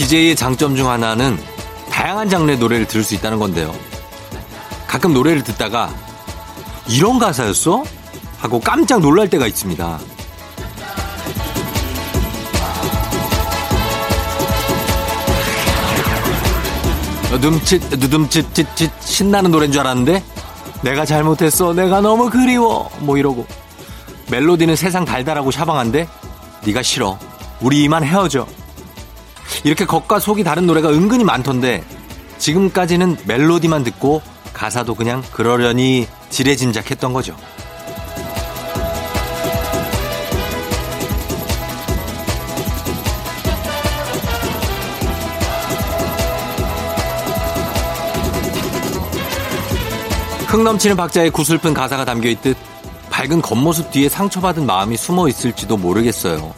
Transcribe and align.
DJ의 0.00 0.34
장점 0.34 0.76
중 0.76 0.88
하나는 0.88 1.38
다양한 1.90 2.30
장르의 2.30 2.58
노래를 2.58 2.86
들을 2.86 3.04
수 3.04 3.14
있다는 3.14 3.38
건데요. 3.38 3.74
가끔 4.86 5.12
노래를 5.12 5.44
듣다가 5.44 5.94
이런 6.88 7.18
가사였어? 7.18 7.84
하고 8.38 8.60
깜짝 8.60 9.00
놀랄 9.00 9.28
때가 9.28 9.46
있습니다. 9.46 9.98
누듬칫 17.32 17.82
누듬칫 17.90 18.54
칫칫 18.54 18.90
신나는 19.00 19.50
노래인 19.50 19.70
줄 19.70 19.82
알았는데 19.82 20.24
내가 20.82 21.04
잘못했어 21.04 21.74
내가 21.74 22.00
너무 22.00 22.30
그리워 22.30 22.90
뭐 23.00 23.18
이러고 23.18 23.46
멜로디는 24.30 24.76
세상 24.76 25.04
달달하고 25.04 25.50
샤방한데 25.50 26.08
네가 26.64 26.82
싫어 26.82 27.18
우리 27.60 27.84
이만 27.84 28.02
헤어져 28.02 28.46
이렇게 29.64 29.84
겉과 29.84 30.20
속이 30.20 30.44
다른 30.44 30.66
노래가 30.66 30.90
은근히 30.90 31.24
많던데 31.24 31.84
지금까지는 32.38 33.18
멜로디만 33.26 33.84
듣고 33.84 34.22
가사도 34.52 34.94
그냥 34.94 35.22
그러려니 35.32 36.06
지레짐작했던 36.30 37.12
거죠. 37.12 37.36
흥 50.46 50.64
넘치는 50.64 50.96
박자에 50.96 51.30
구슬픈 51.30 51.74
가사가 51.74 52.04
담겨 52.04 52.28
있듯 52.30 52.56
밝은 53.08 53.40
겉모습 53.40 53.92
뒤에 53.92 54.08
상처받은 54.08 54.66
마음이 54.66 54.96
숨어 54.96 55.28
있을지도 55.28 55.76
모르겠어요. 55.76 56.52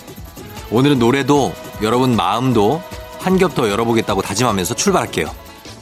오늘은 0.70 0.98
노래도 0.98 1.52
여러분 1.82 2.14
마음도 2.16 2.82
한 3.20 3.38
겹 3.38 3.54
더 3.54 3.68
열어보겠다고 3.70 4.22
다짐하면서 4.22 4.74
출발할게요. 4.74 5.30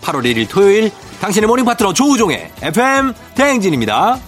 8월 0.02 0.24
1일 0.24 0.48
토요일 0.48 0.90
당신의 1.20 1.46
모닝 1.46 1.64
파트너 1.64 1.92
조우종의 1.92 2.50
FM 2.62 3.14
대행진입니다. 3.34 4.18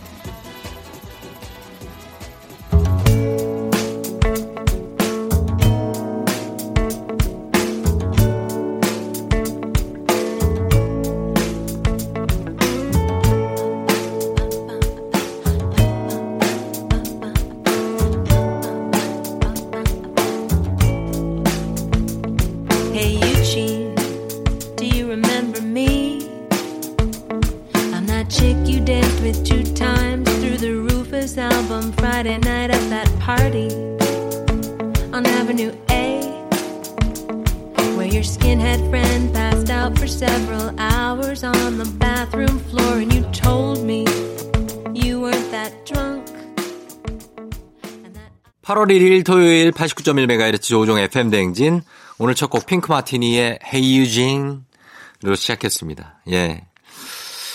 1일 48.93 49.25
토요일 49.25 49.71
89.1MHz 49.73 50.61
조우종 50.63 50.99
FM 50.99 51.31
대행진 51.31 51.81
오늘 52.19 52.35
첫 52.35 52.51
곡 52.51 52.67
핑크 52.67 52.91
마티니의 52.91 53.59
Hey 53.65 54.01
Eugene로 54.01 55.35
시작했습니다. 55.35 56.21
예. 56.31 56.67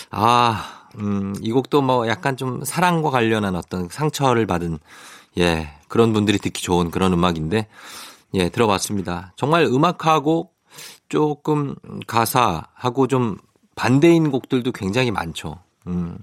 아, 0.09 0.87
음, 0.97 1.35
이 1.41 1.51
곡도 1.51 1.83
뭐 1.83 2.07
약간 2.07 2.37
좀 2.37 2.63
사랑과 2.63 3.11
관련한 3.11 3.55
어떤 3.55 3.87
상처를 3.87 4.47
받은 4.47 4.79
예, 5.37 5.69
그런 5.87 6.11
분들이 6.11 6.39
듣기 6.39 6.63
좋은 6.63 6.89
그런 6.89 7.13
음악인데 7.13 7.67
예, 8.33 8.49
들어봤습니다. 8.49 9.33
정말 9.35 9.65
음악하고 9.65 10.49
조금 11.07 11.75
가사하고 12.07 13.05
좀 13.07 13.37
반대인 13.75 14.31
곡들도 14.31 14.71
굉장히 14.71 15.11
많죠. 15.11 15.59
음. 15.85 16.17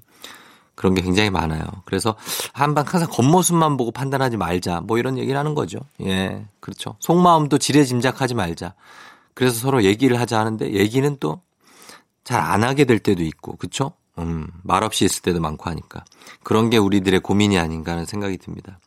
그런 0.84 0.92
게 0.92 1.00
굉장히 1.00 1.30
많아요. 1.30 1.64
그래서 1.86 2.14
한방 2.52 2.84
항상 2.86 3.08
겉모습만 3.10 3.78
보고 3.78 3.90
판단하지 3.90 4.36
말자. 4.36 4.82
뭐 4.82 4.98
이런 4.98 5.16
얘기를 5.16 5.38
하는 5.38 5.54
거죠. 5.54 5.78
예. 6.02 6.44
그렇죠. 6.60 6.96
속마음도 7.00 7.56
지레 7.56 7.84
짐작하지 7.84 8.34
말자. 8.34 8.74
그래서 9.32 9.58
서로 9.58 9.82
얘기를 9.82 10.20
하자 10.20 10.38
하는데 10.38 10.70
얘기는 10.74 11.16
또 11.20 11.40
잘 12.22 12.40
안 12.42 12.64
하게 12.64 12.84
될 12.84 12.98
때도 12.98 13.22
있고. 13.22 13.56
그렇죠? 13.56 13.92
음, 14.18 14.46
말없이 14.62 15.06
있을 15.06 15.22
때도 15.22 15.40
많고 15.40 15.70
하니까. 15.70 16.04
그런 16.42 16.68
게 16.68 16.76
우리들의 16.76 17.20
고민이 17.20 17.58
아닌가 17.58 17.92
하는 17.92 18.04
생각이 18.04 18.36
듭니다. 18.36 18.78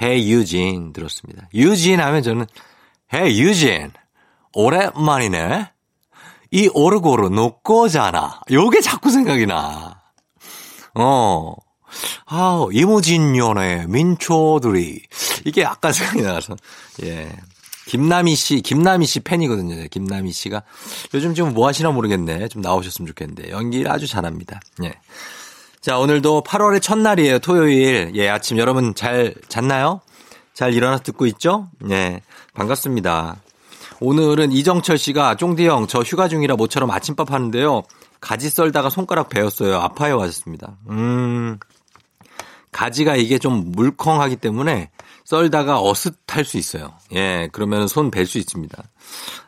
Hey 0.00 0.30
유진 0.30 0.92
들었습니다. 0.92 1.48
유진 1.52 2.00
하면 2.00 2.22
저는 2.22 2.46
Hey 3.12 3.40
유진 3.40 3.90
오랜만이네. 4.54 5.72
이 6.52 6.70
오르고르 6.72 7.28
놓고잖아. 7.28 8.40
요게 8.52 8.80
자꾸 8.82 9.10
생각이 9.10 9.46
나. 9.46 9.99
어. 10.94 11.54
아, 12.26 12.66
이무진연의 12.72 13.88
민초들이. 13.88 15.02
이게 15.44 15.62
약간 15.62 15.92
생각이 15.92 16.22
나서. 16.22 16.56
예. 17.02 17.30
김남희 17.86 18.36
씨, 18.36 18.60
김남희 18.60 19.04
씨 19.06 19.20
팬이거든요. 19.20 19.88
김남희 19.90 20.30
씨가. 20.30 20.62
요즘 21.14 21.34
지금 21.34 21.54
뭐 21.54 21.66
하시나 21.66 21.90
모르겠네. 21.90 22.46
좀 22.48 22.62
나오셨으면 22.62 23.08
좋겠는데. 23.08 23.50
연기를 23.50 23.90
아주 23.90 24.06
잘합니다. 24.06 24.60
예. 24.84 24.92
자, 25.80 25.98
오늘도 25.98 26.44
8월의 26.44 26.82
첫날이에요. 26.82 27.38
토요일. 27.40 28.12
예, 28.14 28.28
아침 28.28 28.58
여러분 28.58 28.94
잘 28.94 29.34
잤나요? 29.48 30.00
잘 30.54 30.74
일어나서 30.74 31.02
듣고 31.02 31.26
있죠? 31.26 31.68
예. 31.90 32.20
반갑습니다. 32.54 33.36
오늘은 34.00 34.52
이정철 34.52 34.98
씨가 34.98 35.36
쫑디 35.36 35.66
형, 35.66 35.86
저 35.86 36.00
휴가 36.00 36.28
중이라 36.28 36.56
모처럼 36.56 36.90
아침밥 36.90 37.32
하는데요. 37.32 37.82
가지 38.20 38.50
썰다가 38.50 38.90
손가락 38.90 39.28
베었어요. 39.28 39.76
아파요 39.78 40.20
하셨습니다. 40.20 40.76
음. 40.88 41.58
가지가 42.72 43.16
이게 43.16 43.38
좀 43.38 43.72
물컹하기 43.72 44.36
때문에 44.36 44.90
썰다가 45.24 45.80
어슷할 45.80 46.44
수 46.44 46.56
있어요. 46.56 46.94
예, 47.14 47.48
그러면 47.52 47.88
손 47.88 48.10
벨 48.10 48.26
수 48.26 48.38
있습니다. 48.38 48.82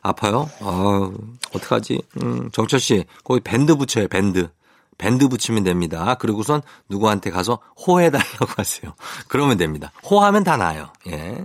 아파요? 0.01 0.49
아, 0.61 1.11
어떡하지? 1.55 2.03
음, 2.23 2.51
정철 2.53 2.81
씨, 2.81 3.05
거기 3.25 3.41
밴드 3.41 3.77
붙여요, 3.77 4.09
밴드. 4.09 4.49
밴드 4.99 5.29
붙이면 5.29 5.65
됩니다. 5.65 6.15
그리고선 6.15 6.63
누구한테 6.89 7.31
가서 7.31 7.59
호해달라고 7.87 8.47
하세요. 8.57 8.95
그러면 9.29 9.57
됩니다. 9.57 9.93
호하면 10.09 10.45
다 10.45 10.57
나아요. 10.57 10.93
예. 11.09 11.45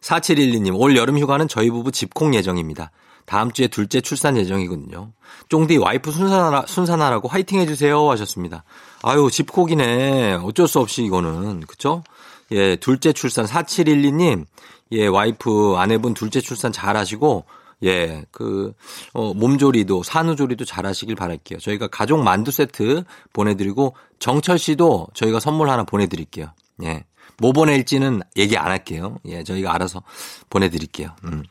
4712님, 0.00 0.78
올 0.78 0.96
여름 0.96 1.18
휴가는 1.18 1.46
저희 1.48 1.70
부부 1.70 1.90
집콕 1.92 2.34
예정입니다. 2.34 2.90
다음 3.28 3.52
주에 3.52 3.68
둘째 3.68 4.00
출산 4.00 4.38
예정이거든요. 4.38 5.12
쫑디 5.50 5.76
와이프 5.76 6.10
순산하라, 6.10 6.64
순산하라고 6.66 7.28
화이팅 7.28 7.60
해주세요 7.60 8.10
하셨습니다. 8.10 8.64
아유, 9.02 9.28
집콕이네. 9.30 10.40
어쩔 10.42 10.66
수 10.66 10.78
없이 10.80 11.04
이거는. 11.04 11.60
그쵸? 11.60 12.02
예, 12.52 12.76
둘째 12.76 13.12
출산 13.12 13.44
4712님, 13.44 14.46
예, 14.92 15.06
와이프, 15.06 15.74
아내분 15.76 16.14
둘째 16.14 16.40
출산 16.40 16.72
잘 16.72 16.96
하시고, 16.96 17.44
예, 17.84 18.24
그, 18.30 18.72
어, 19.12 19.34
몸조리도, 19.34 20.04
산후조리도 20.04 20.64
잘 20.64 20.86
하시길 20.86 21.14
바랄게요. 21.14 21.58
저희가 21.58 21.88
가족 21.88 22.22
만두 22.22 22.50
세트 22.50 23.04
보내드리고, 23.34 23.94
정철 24.20 24.58
씨도 24.58 25.08
저희가 25.12 25.38
선물 25.38 25.68
하나 25.68 25.84
보내드릴게요. 25.84 26.50
예. 26.84 27.04
뭐 27.36 27.52
보낼지는 27.52 28.22
얘기 28.38 28.56
안 28.56 28.68
할게요. 28.68 29.18
예, 29.26 29.44
저희가 29.44 29.74
알아서 29.74 30.02
보내드릴게요. 30.48 31.10
음. 31.24 31.44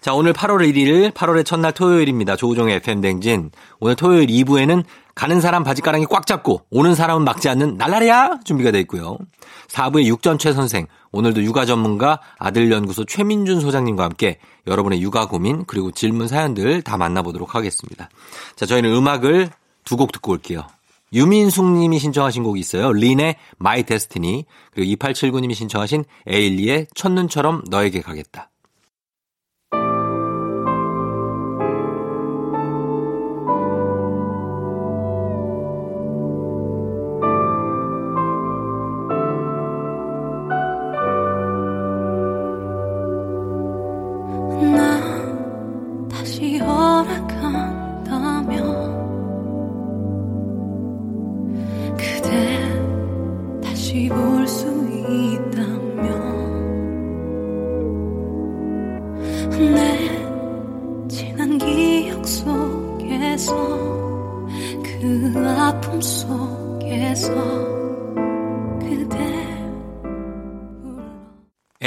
자, 0.00 0.14
오늘 0.14 0.32
8월 0.32 0.72
1일, 0.72 1.10
8월의 1.12 1.44
첫날 1.44 1.72
토요일입니다. 1.72 2.36
조우종의 2.36 2.76
FM댕진. 2.76 3.50
오늘 3.80 3.96
토요일 3.96 4.28
2부에는 4.28 4.84
가는 5.14 5.40
사람 5.40 5.64
바지가랑이 5.64 6.06
꽉 6.06 6.26
잡고 6.26 6.62
오는 6.70 6.94
사람은 6.94 7.24
막지 7.24 7.48
않는 7.48 7.76
날라리야 7.76 8.40
준비가 8.44 8.70
되어 8.70 8.80
있고요. 8.82 9.18
4부의 9.68 10.06
육전최 10.06 10.52
선생. 10.52 10.86
오늘도 11.10 11.42
육아 11.42 11.64
전문가 11.64 12.20
아들연구소 12.38 13.04
최민준 13.06 13.60
소장님과 13.60 14.04
함께 14.04 14.38
여러분의 14.66 15.00
육아 15.02 15.26
고민 15.26 15.64
그리고 15.66 15.90
질문 15.90 16.28
사연들 16.28 16.82
다 16.82 16.96
만나보도록 16.96 17.54
하겠습니다. 17.54 18.08
자, 18.54 18.66
저희는 18.66 18.92
음악을 18.94 19.50
두 19.84 19.96
곡 19.96 20.12
듣고 20.12 20.32
올게요. 20.32 20.66
유민숙 21.12 21.64
님이 21.64 21.98
신청하신 21.98 22.42
곡이 22.42 22.60
있어요. 22.60 22.92
린의 22.92 23.36
My 23.58 23.84
Destiny 23.84 24.44
그리고 24.72 24.90
2879 24.90 25.40
님이 25.40 25.54
신청하신 25.54 26.04
에일리의 26.26 26.88
첫눈처럼 26.94 27.62
너에게 27.70 28.02
가겠다. 28.02 28.50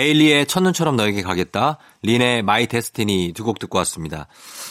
에일리의 0.10 0.48
첫눈처럼 0.48 0.96
너에게 0.96 1.22
가겠다. 1.22 1.78
린의 2.02 2.42
My 2.44 2.68
Destiny 2.68 3.34
두 3.36 3.44
곡 3.44 3.60
듣고 3.60 3.78
왔습니다. 3.80 4.28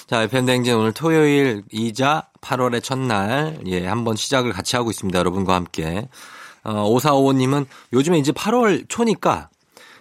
자, 0.06 0.22
FM대행진 0.22 0.74
오늘 0.74 0.92
토요일이자 0.92 2.28
8월의 2.40 2.82
첫날, 2.82 3.58
예, 3.66 3.86
한번 3.86 4.16
시작을 4.16 4.52
같이 4.52 4.76
하고 4.76 4.90
있습니다. 4.90 5.18
여러분과 5.18 5.54
함께. 5.54 6.08
어, 6.64 6.84
5455님은 6.90 7.66
요즘에 7.92 8.18
이제 8.18 8.32
8월 8.32 8.88
초니까 8.88 9.48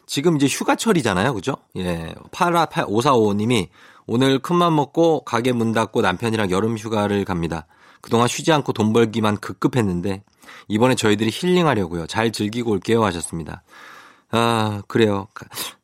지금 0.06 0.36
이제 0.38 0.48
휴가철이잖아요. 0.48 1.34
그죠? 1.34 1.56
예. 1.78 2.13
8, 2.31 2.51
8, 2.54 2.86
5455님이 2.86 3.68
오늘 4.07 4.39
큰맘 4.39 4.75
먹고 4.75 5.22
가게 5.22 5.51
문 5.51 5.72
닫고 5.72 6.01
남편이랑 6.01 6.50
여름 6.50 6.78
휴가를 6.78 7.25
갑니다. 7.25 7.68
그동안 8.01 8.28
쉬지 8.28 8.51
않고 8.51 8.74
돈 8.74 8.94
벌기만 8.94 9.38
급급했는데 9.38 10.24
이번에 10.68 10.95
저희들이 10.95 11.30
힐링하려고요. 11.34 12.07
잘 12.07 12.31
즐기고 12.31 12.72
올게요 12.72 13.04
하셨습니다. 13.04 13.63
아, 14.31 14.81
그래요. 14.88 15.27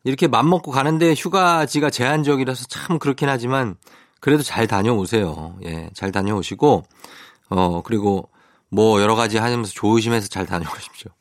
이렇게 0.03 0.27
맘 0.27 0.49
먹고 0.49 0.71
가는데 0.71 1.13
휴가지가 1.13 1.89
제한적이라서 1.89 2.65
참 2.67 2.99
그렇긴 2.99 3.29
하지만 3.29 3.75
그래도 4.19 4.43
잘 4.43 4.67
다녀오세요. 4.67 5.57
예, 5.65 5.89
잘 5.93 6.11
다녀오시고, 6.11 6.83
어, 7.49 7.81
그리고 7.83 8.29
뭐 8.69 9.01
여러 9.01 9.15
가지 9.15 9.37
하면서 9.37 9.71
조심해서 9.71 10.27
잘 10.27 10.45
다녀오십시오. 10.45 11.11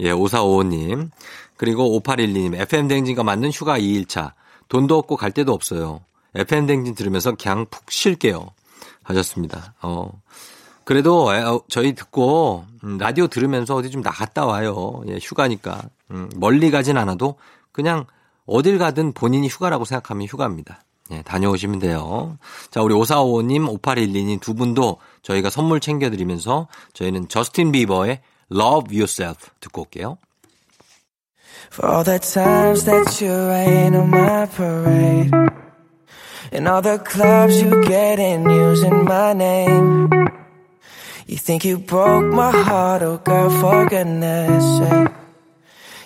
예, 0.00 0.12
5455님. 0.12 1.10
그리고 1.56 2.00
5812님. 2.00 2.54
FM댕진과 2.54 3.24
맞는 3.24 3.50
휴가 3.50 3.78
2일차. 3.78 4.32
돈도 4.68 4.96
없고 4.96 5.16
갈 5.16 5.32
데도 5.32 5.52
없어요. 5.52 6.00
FM댕진 6.34 6.94
들으면서 6.94 7.34
그냥 7.34 7.66
푹 7.70 7.90
쉴게요. 7.90 8.50
하셨습니다. 9.02 9.74
어. 9.82 10.10
그래도 10.84 11.28
어, 11.30 11.62
저희 11.68 11.94
듣고 11.94 12.64
음, 12.84 12.98
라디오 12.98 13.26
들으면서 13.26 13.74
어디 13.74 13.90
좀 13.90 14.02
나갔다 14.02 14.46
와요. 14.46 15.02
예, 15.08 15.18
휴가니까. 15.20 15.82
음, 16.10 16.28
멀리 16.36 16.70
가진 16.70 16.96
않아도 16.96 17.36
그냥 17.72 18.06
어딜 18.46 18.78
가든 18.78 19.12
본인이 19.12 19.48
휴가라고 19.48 19.84
생각하면 19.84 20.26
휴가입니다. 20.26 20.80
예, 21.12 21.22
다녀오시면 21.22 21.80
돼요. 21.80 22.38
자, 22.70 22.82
우리 22.82 22.94
5455님, 22.94 23.80
5812님 23.80 24.40
두 24.40 24.54
분도 24.54 24.98
저희가 25.22 25.50
선물 25.50 25.80
챙겨드리면서 25.80 26.68
저희는 26.92 27.28
저스틴 27.28 27.72
비버의 27.72 28.20
Love 28.52 28.96
Yourself 28.96 29.50
듣고 29.60 29.82
올게요. 29.82 30.18
For 31.72 31.88
all 31.88 32.04
the 32.04 32.18
times 32.18 32.84
that 32.84 33.24
you 33.24 33.32
rain 33.32 33.94
on 33.94 34.08
my 34.08 34.46
parade 34.46 35.30
And 36.52 36.66
all 36.66 36.82
the 36.82 36.98
clubs 36.98 37.62
you 37.62 37.70
get 37.84 38.18
in 38.18 38.44
using 38.50 39.04
my 39.04 39.32
name 39.32 40.08
You 41.28 41.36
think 41.36 41.64
you 41.64 41.78
broke 41.78 42.26
my 42.32 42.50
heart, 42.50 43.02
oh 43.02 43.18
girl, 43.18 43.50
for 43.60 43.86
goodness 43.86 44.64
sake 44.78 45.14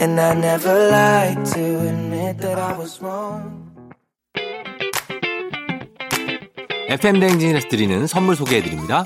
And 0.00 0.20
I 0.20 0.34
never 0.34 0.90
like 0.90 1.44
to 1.54 1.60
admit 1.88 2.38
that 2.38 2.58
I 2.58 2.76
was 2.78 3.00
wrong. 3.02 3.64
FM 6.88 7.20
대행진에서 7.20 7.68
드리는 7.68 8.06
선물 8.06 8.36
소개해드립니다. 8.36 9.04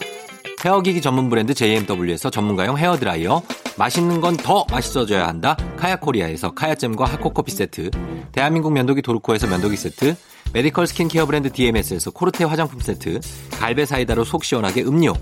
헤어기기 0.64 1.00
전문 1.00 1.30
브랜드 1.30 1.54
JMW에서 1.54 2.30
전문가용 2.30 2.76
헤어드라이어, 2.78 3.42
맛있는 3.76 4.20
건 4.20 4.36
더 4.36 4.66
맛있어져야 4.70 5.28
한다. 5.28 5.56
카야코리아에서 5.76 6.52
카야잼과 6.54 7.04
하코커피 7.04 7.52
세트, 7.52 7.90
대한민국 8.32 8.72
면도기 8.72 9.02
도르코에서 9.02 9.46
면도기 9.46 9.76
세트, 9.76 10.16
medical 10.52 10.86
skincare 10.88 11.26
브랜드 11.26 11.52
DMS에서 11.52 12.10
코르테 12.10 12.44
화장품 12.44 12.80
세트, 12.80 13.20
갈배 13.52 13.84
사이다로 13.84 14.24
속 14.24 14.42
시원하게 14.42 14.82
음료, 14.82 15.12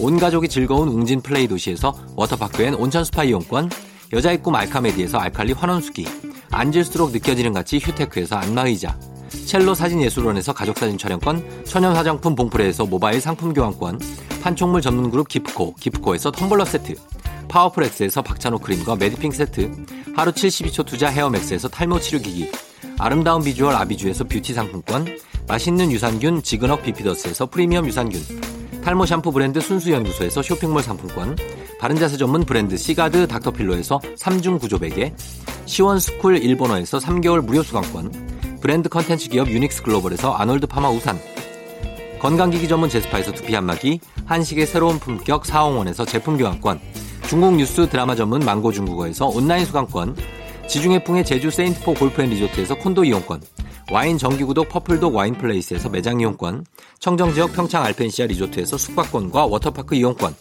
온 0.00 0.18
가족이 0.18 0.48
즐거운 0.48 0.88
웅진플레이도시에서 0.88 1.94
워터파크 2.16 2.62
and 2.62 2.74
온천 2.74 3.04
스파 3.04 3.22
이용권, 3.22 3.70
여자의 4.12 4.42
꿈 4.42 4.56
알카메디에서 4.56 5.18
알칼리 5.18 5.52
환원수기, 5.52 6.06
앉을수록 6.50 7.12
느껴지는 7.12 7.52
가치 7.52 7.78
휴테크에서 7.78 8.36
안마의자, 8.36 8.98
첼로 9.46 9.74
사진예술원에서 9.74 10.52
가족사진 10.52 10.98
촬영권, 10.98 11.64
천연 11.64 11.94
화장품 11.94 12.34
봉프레에서 12.34 12.86
모바일 12.86 13.20
상품 13.20 13.54
교환권, 13.54 14.00
판촉물 14.42 14.82
전문 14.82 15.10
그룹 15.10 15.28
기프코, 15.28 15.74
기프코에서 15.76 16.32
텀블러 16.32 16.64
세트, 16.64 16.94
파워풀엑스에서 17.48 18.22
박찬호 18.22 18.58
크림과 18.58 18.96
메디핑 18.96 19.30
세트, 19.30 19.70
하루 20.16 20.32
72초 20.32 20.84
투자 20.86 21.08
헤어맥스에서 21.08 21.68
탈모 21.68 22.00
치료기기, 22.00 22.50
아름다운 22.98 23.44
비주얼 23.44 23.74
아비주에서 23.76 24.24
뷰티 24.24 24.54
상품권, 24.54 25.06
맛있는 25.46 25.92
유산균 25.92 26.42
지그넉 26.42 26.82
비피더스에서 26.82 27.46
프리미엄 27.46 27.86
유산균, 27.86 28.20
탈모 28.82 29.04
샴푸 29.04 29.30
브랜드 29.30 29.60
순수연구소에서 29.60 30.42
쇼핑몰 30.42 30.82
상품권, 30.82 31.36
바른자세 31.78 32.16
전문 32.16 32.44
브랜드 32.44 32.76
시가드 32.76 33.26
닥터필로에서 33.28 34.00
3중 34.16 34.58
구조 34.58 34.78
베개, 34.78 35.14
시원스쿨 35.66 36.38
일본어에서 36.38 36.98
3개월 36.98 37.44
무료 37.44 37.62
수강권, 37.62 38.58
브랜드 38.60 38.88
컨텐츠 38.88 39.28
기업 39.28 39.48
유닉스 39.48 39.82
글로벌에서 39.82 40.32
아놀드 40.32 40.66
파마 40.66 40.88
우산, 40.88 41.18
건강기기 42.20 42.68
전문 42.68 42.88
제스파에서 42.88 43.32
두피 43.32 43.54
안마기, 43.54 44.00
한식의 44.24 44.66
새로운 44.66 44.98
품격 44.98 45.44
사홍원에서 45.44 46.06
제품 46.06 46.38
교환권, 46.38 46.80
중국 47.28 47.56
뉴스 47.56 47.86
드라마 47.88 48.14
전문 48.14 48.40
망고 48.40 48.72
중국어에서 48.72 49.26
온라인 49.26 49.66
수강권, 49.66 50.16
지중해풍의 50.68 51.24
제주 51.24 51.50
세인트포 51.50 51.94
골프앤리조트에서 51.94 52.76
콘도 52.76 53.04
이용권, 53.04 53.42
와인 53.90 54.18
정기구독 54.18 54.68
퍼플독 54.68 55.16
와인플레이스에서 55.16 55.88
매장 55.88 56.20
이용권, 56.20 56.64
청정지역 57.00 57.52
평창 57.52 57.82
알펜시아 57.82 58.26
리조트에서 58.26 58.78
숙박권과 58.78 59.46
워터파크 59.46 59.96
이용권, 59.96 60.32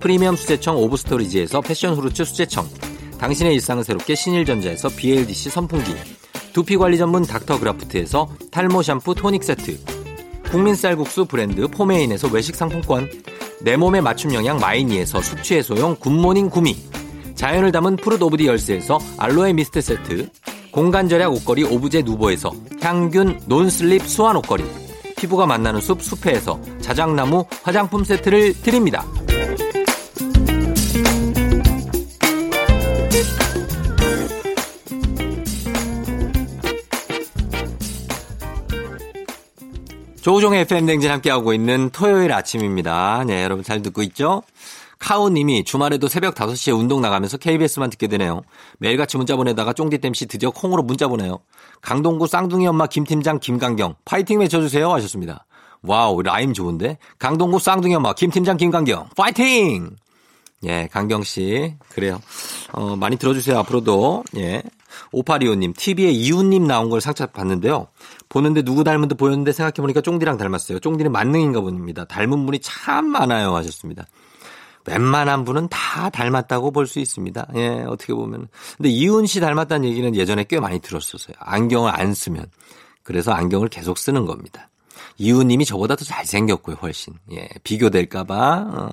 프리미엄 0.00 0.36
수제청 0.36 0.76
오브스토리지에서 0.76 1.62
패션 1.62 1.94
후르츠 1.94 2.26
수제청, 2.26 2.68
당신의 3.18 3.54
일상을 3.54 3.82
새롭게 3.84 4.14
신일전자에서 4.14 4.90
BLDC 4.90 5.48
선풍기, 5.48 5.94
두피관리 6.52 6.98
전문 6.98 7.22
닥터그라프트에서 7.22 8.28
탈모 8.50 8.82
샴푸 8.82 9.14
토닉 9.14 9.44
세트, 9.44 9.78
국민 10.50 10.74
쌀국수 10.74 11.24
브랜드 11.24 11.68
포메인에서 11.68 12.28
외식 12.28 12.54
상품권, 12.54 13.08
내 13.62 13.78
몸에 13.78 14.02
맞춤 14.02 14.34
영양 14.34 14.58
마이니에서 14.58 15.22
숙취 15.22 15.54
해소용 15.54 15.96
굿모닝 15.96 16.50
구미, 16.50 16.76
자연을 17.34 17.72
담은 17.72 17.96
푸르 17.96 18.22
오브디 18.22 18.46
열쇠에서 18.46 18.98
알로에 19.16 19.54
미스트 19.54 19.80
세트, 19.80 20.28
공간 20.72 21.08
절약 21.08 21.32
옷걸이 21.32 21.64
오브제 21.64 22.02
누보에서 22.02 22.52
향균 22.80 23.40
non-slip 23.46 24.02
수환 24.06 24.36
옷걸이, 24.36 24.64
피부가 25.16 25.46
만나는 25.46 25.80
숲 25.80 26.02
숲에서 26.02 26.60
자작나무 26.80 27.44
화장품 27.62 28.04
세트를 28.04 28.54
드립니다. 28.62 29.04
조우종의 40.22 40.60
FM 40.62 40.86
댕진 40.86 41.10
함께하고 41.10 41.54
있는 41.54 41.90
토요일 41.90 42.32
아침입니다. 42.32 43.24
네, 43.26 43.42
여러분 43.42 43.64
잘 43.64 43.80
듣고 43.82 44.02
있죠? 44.02 44.42
카우님이 45.00 45.64
주말에도 45.64 46.06
새벽 46.08 46.34
5시에 46.34 46.78
운동 46.78 47.00
나가면서 47.00 47.38
KBS만 47.38 47.90
듣게 47.90 48.06
되네요. 48.06 48.42
매일같이 48.78 49.16
문자 49.16 49.34
보내다가 49.34 49.72
쫑디땜시 49.72 50.26
드디어 50.26 50.50
콩으로 50.50 50.82
문자 50.82 51.08
보내요. 51.08 51.40
강동구 51.80 52.26
쌍둥이 52.28 52.66
엄마 52.66 52.86
김팀장 52.86 53.40
김강경 53.40 53.96
파이팅 54.04 54.40
외쳐주세요 54.40 54.92
하셨습니다. 54.92 55.46
wow 55.82 56.22
rhyme 56.22 56.52
좋은데? 56.52 56.98
강동구 57.18 57.58
쌍둥이 57.58 57.94
엄마 57.94 58.12
김팀장 58.12 58.58
김강경 58.58 59.08
파이팅! 59.16 59.96
예, 60.64 60.88
강경 60.92 61.22
씨. 61.22 61.74
그래요. 61.88 62.20
어, 62.72 62.94
많이 62.94 63.16
들어주세요, 63.16 63.58
앞으로도. 63.58 64.24
예. 64.36 64.62
5825님, 65.14 65.74
TV에 65.74 66.10
이웃님 66.10 66.66
나온 66.66 66.90
걸 66.90 67.00
상처 67.00 67.26
봤는데요. 67.26 67.86
보는데 68.28 68.60
누구 68.62 68.84
닮은 68.84 69.08
듯 69.08 69.16
보였는데 69.16 69.52
생각해보니까 69.52 70.02
쫑디랑 70.02 70.36
닮았어요. 70.36 70.80
쫑디는 70.80 71.12
만능인가 71.12 71.60
봅니다. 71.60 72.04
닮은 72.04 72.44
분이 72.44 72.58
참 72.60 73.06
많아요. 73.06 73.54
하셨습니다. 73.56 74.04
웬만한 74.86 75.44
분은 75.44 75.68
다 75.68 76.10
닮았다고 76.10 76.70
볼 76.70 76.86
수 76.86 76.98
있습니다. 77.00 77.48
예, 77.56 77.68
어떻게 77.86 78.14
보면. 78.14 78.48
근데 78.76 78.88
이훈 78.88 79.26
씨 79.26 79.40
닮았다는 79.40 79.88
얘기는 79.88 80.14
예전에 80.14 80.44
꽤 80.44 80.58
많이 80.60 80.80
들었었어요. 80.80 81.34
안경을 81.38 81.92
안 81.94 82.14
쓰면. 82.14 82.46
그래서 83.02 83.32
안경을 83.32 83.68
계속 83.68 83.98
쓰는 83.98 84.26
겁니다. 84.26 84.68
이웃님이 85.18 85.64
저보다 85.66 85.96
더 85.96 86.04
잘생겼고요, 86.04 86.76
훨씬. 86.82 87.14
예, 87.32 87.48
비교될까봐. 87.64 88.66
어. 88.72 88.90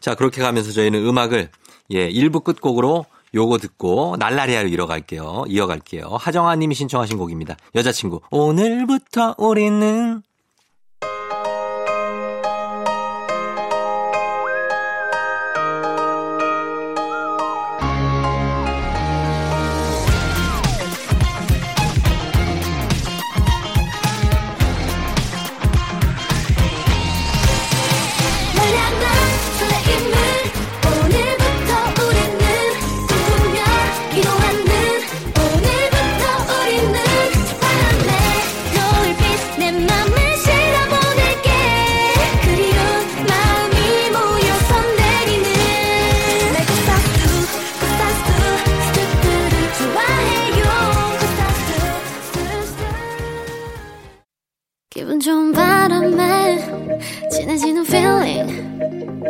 자, 0.00 0.14
그렇게 0.14 0.42
가면서 0.42 0.72
저희는 0.72 1.06
음악을, 1.06 1.50
예, 1.90 2.08
1부 2.10 2.42
끝곡으로 2.42 3.06
요거 3.34 3.58
듣고 3.58 4.16
날라리아로 4.18 4.68
이어갈게요. 4.68 5.44
이어갈게요. 5.48 6.06
하정아 6.18 6.54
님이 6.56 6.74
신청하신 6.74 7.18
곡입니다. 7.18 7.56
여자친구. 7.74 8.20
오늘부터 8.30 9.34
우리는 9.38 10.22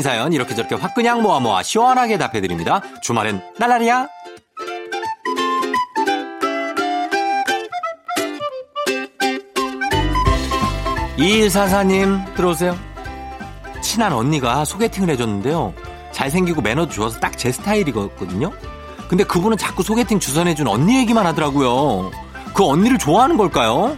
고민 0.00 0.02
사연 0.02 0.32
이렇게 0.32 0.54
저렇게 0.54 0.74
확 0.76 0.94
그냥 0.94 1.20
모아 1.22 1.40
모아 1.40 1.62
시원하게 1.62 2.16
답해드립니다. 2.16 2.80
주말엔 3.02 3.42
날라리야. 3.58 4.08
2144님 11.18 12.34
들어오세요. 12.34 12.76
친한 13.82 14.12
언니가 14.12 14.64
소개팅을 14.64 15.10
해줬는데요. 15.10 15.74
잘생기고 16.12 16.62
매너도 16.62 16.90
좋아서 16.92 17.18
딱 17.20 17.30
제 17.40 17.50
스타일이거든요. 17.52 18.52
근데 19.08 19.24
그분은 19.24 19.56
자꾸 19.56 19.82
소개팅 19.82 20.20
주선해준 20.20 20.68
언니 20.68 20.98
얘기만 20.98 21.24
하더라고요. 21.26 22.10
그 22.52 22.64
언니를 22.66 22.98
좋아하는 22.98 23.38
걸까요? 23.38 23.96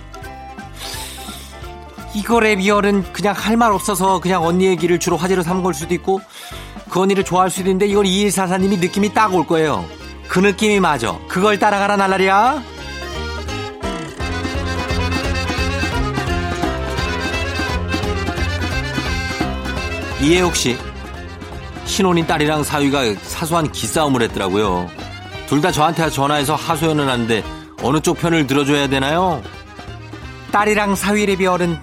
이거래 2.14 2.56
비열은 2.56 3.12
그냥 3.12 3.34
할 3.34 3.56
말 3.56 3.72
없어서 3.72 4.20
그냥 4.20 4.44
언니 4.44 4.66
얘기를 4.66 4.98
주로 4.98 5.16
화제로 5.16 5.42
삼은 5.42 5.62
걸 5.62 5.72
수도 5.74 5.94
있고 5.94 6.20
그 6.90 7.00
언니를 7.00 7.24
좋아할 7.24 7.50
수도 7.50 7.68
있는데 7.70 7.86
이건 7.86 8.04
2144님이 8.04 8.78
느낌이 8.80 9.14
딱 9.14 9.32
올 9.34 9.46
거예요. 9.46 9.84
그 10.28 10.38
느낌이 10.38 10.80
맞아. 10.80 11.18
그걸 11.28 11.58
따라가라 11.58 11.96
날라리야. 11.96 12.62
이해옥 20.20 20.54
씨. 20.54 20.78
신혼인 21.84 22.26
딸이랑 22.26 22.62
사위가 22.62 23.14
사소한 23.22 23.70
기싸움을 23.72 24.22
했더라고요. 24.22 24.88
둘 25.46 25.60
다 25.60 25.70
저한테 25.70 26.08
전화해서 26.08 26.54
하소연을 26.54 27.08
하는데 27.08 27.44
어느 27.82 28.00
쪽 28.00 28.18
편을 28.18 28.46
들어줘야 28.46 28.86
되나요? 28.88 29.42
딸이랑 30.50 30.94
사위의 30.94 31.36
비열은 31.36 31.78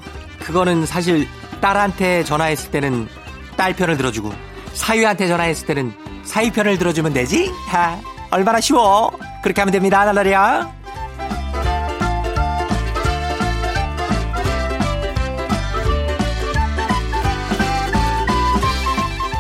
그거는 0.49 0.87
사실 0.87 1.27
딸한테 1.61 2.23
전화했을 2.23 2.71
때는 2.71 3.07
딸 3.55 3.75
편을 3.75 3.97
들어주고 3.97 4.33
사위한테 4.73 5.27
전화했을 5.27 5.67
때는 5.67 5.93
사위 6.23 6.49
편을 6.49 6.79
들어주면 6.79 7.13
되지? 7.13 7.51
하, 7.67 7.99
얼마나 8.31 8.59
쉬워. 8.59 9.11
그렇게 9.43 9.61
하면 9.61 9.71
됩니다, 9.71 10.03
날라리야. 10.05 10.73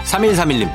3131님, 0.05 0.69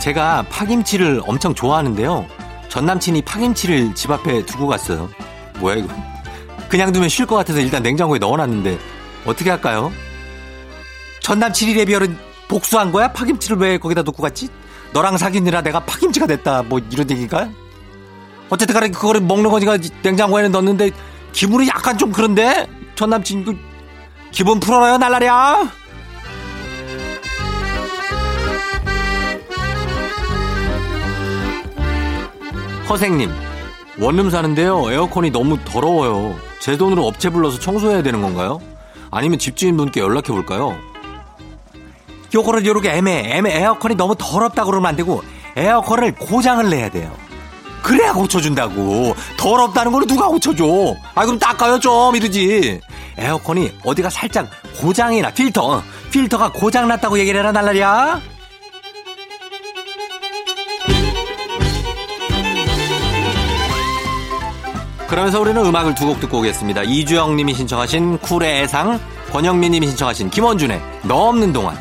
제가 0.00 0.44
파김치를 0.50 1.22
엄청 1.26 1.54
좋아하는데요. 1.54 2.26
전 2.68 2.84
남친이 2.84 3.22
파김치를 3.22 3.94
집 3.94 4.10
앞에 4.10 4.44
두고 4.44 4.66
갔어요. 4.66 5.08
뭐야, 5.60 5.76
이거. 5.76 5.88
그냥 6.68 6.92
두면 6.92 7.08
쉴 7.08 7.26
것 7.26 7.36
같아서 7.36 7.60
일단 7.60 7.82
냉장고에 7.82 8.18
넣어놨는데, 8.18 8.78
어떻게 9.24 9.50
할까요? 9.50 9.92
전 11.20 11.38
남친이 11.38 11.74
레비얼은 11.74 12.18
복수한 12.48 12.92
거야? 12.92 13.12
파김치를 13.12 13.56
왜 13.58 13.78
거기다 13.78 14.02
놓고 14.02 14.22
갔지? 14.22 14.48
너랑 14.92 15.16
사귀느라 15.16 15.62
내가 15.62 15.80
파김치가 15.80 16.26
됐다. 16.26 16.62
뭐 16.62 16.80
이런 16.90 17.10
얘기인가? 17.10 17.48
어쨌든 18.50 18.74
간에 18.74 18.88
그거를 18.90 19.20
먹는 19.20 19.50
거니까 19.50 19.78
냉장고에는 20.02 20.52
넣었는데, 20.52 20.90
기분이 21.32 21.68
약간 21.68 21.96
좀 21.96 22.12
그런데? 22.12 22.66
전 22.94 23.10
남친, 23.10 23.44
그, 23.44 23.56
기분 24.30 24.60
풀어라요, 24.60 24.98
날라리야! 24.98 25.70
허생님, 32.90 33.30
원룸 33.98 34.28
사는데요. 34.28 34.92
에어컨이 34.92 35.30
너무 35.30 35.56
더러워요. 35.64 36.36
제 36.58 36.76
돈으로 36.76 37.06
업체 37.06 37.30
불러서 37.30 37.58
청소해야 37.58 38.02
되는 38.02 38.20
건가요? 38.20 38.60
아니면 39.12 39.38
집주인분께 39.38 40.00
연락해 40.00 40.28
볼까요? 40.28 40.76
요거를 42.34 42.64
요렇게 42.64 42.90
애매, 42.90 43.36
애매, 43.36 43.54
에어컨이 43.58 43.94
너무 43.94 44.16
더럽다고 44.18 44.70
그러면 44.70 44.88
안 44.88 44.96
되고, 44.96 45.22
에어컨을 45.54 46.14
고장을 46.14 46.68
내야 46.68 46.90
돼요. 46.90 47.12
그래야 47.82 48.14
고쳐준다고. 48.14 49.14
더럽다는 49.36 49.92
거는 49.92 50.06
누가 50.06 50.28
고쳐줘? 50.28 50.64
아, 51.14 51.26
그럼 51.26 51.38
닦아요, 51.38 51.78
좀, 51.78 52.16
이러지. 52.16 52.80
에어컨이 53.18 53.72
어디가 53.84 54.08
살짝 54.08 54.48
고장이나 54.80 55.30
필터, 55.30 55.62
어, 55.62 55.82
필터가 56.10 56.52
고장 56.52 56.88
났다고 56.88 57.18
얘기를 57.18 57.38
해라, 57.38 57.52
날라리야? 57.52 58.18
그러면서 65.12 65.38
우리는 65.42 65.62
음악을 65.62 65.94
두 65.94 66.06
곡 66.06 66.20
듣고 66.20 66.38
오겠습니다. 66.38 66.84
이주영 66.84 67.36
님이 67.36 67.52
신청하신 67.52 68.16
쿨의 68.18 68.62
애상, 68.62 68.98
권영민 69.30 69.72
님이 69.72 69.86
신청하신 69.88 70.30
김원준의 70.30 70.80
너 71.02 71.28
없는 71.28 71.52
동안. 71.52 71.76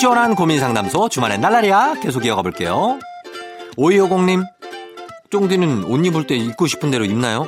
시원한 0.00 0.34
고민 0.34 0.58
상담소 0.60 1.10
주말엔 1.10 1.42
날라리야 1.42 1.96
계속 2.02 2.24
이어가 2.24 2.40
볼게요. 2.40 2.98
5250님, 3.76 4.46
쫑디는 5.28 5.84
옷 5.84 6.06
입을 6.06 6.26
때 6.26 6.36
입고 6.36 6.66
싶은 6.66 6.90
대로 6.90 7.04
입나요? 7.04 7.46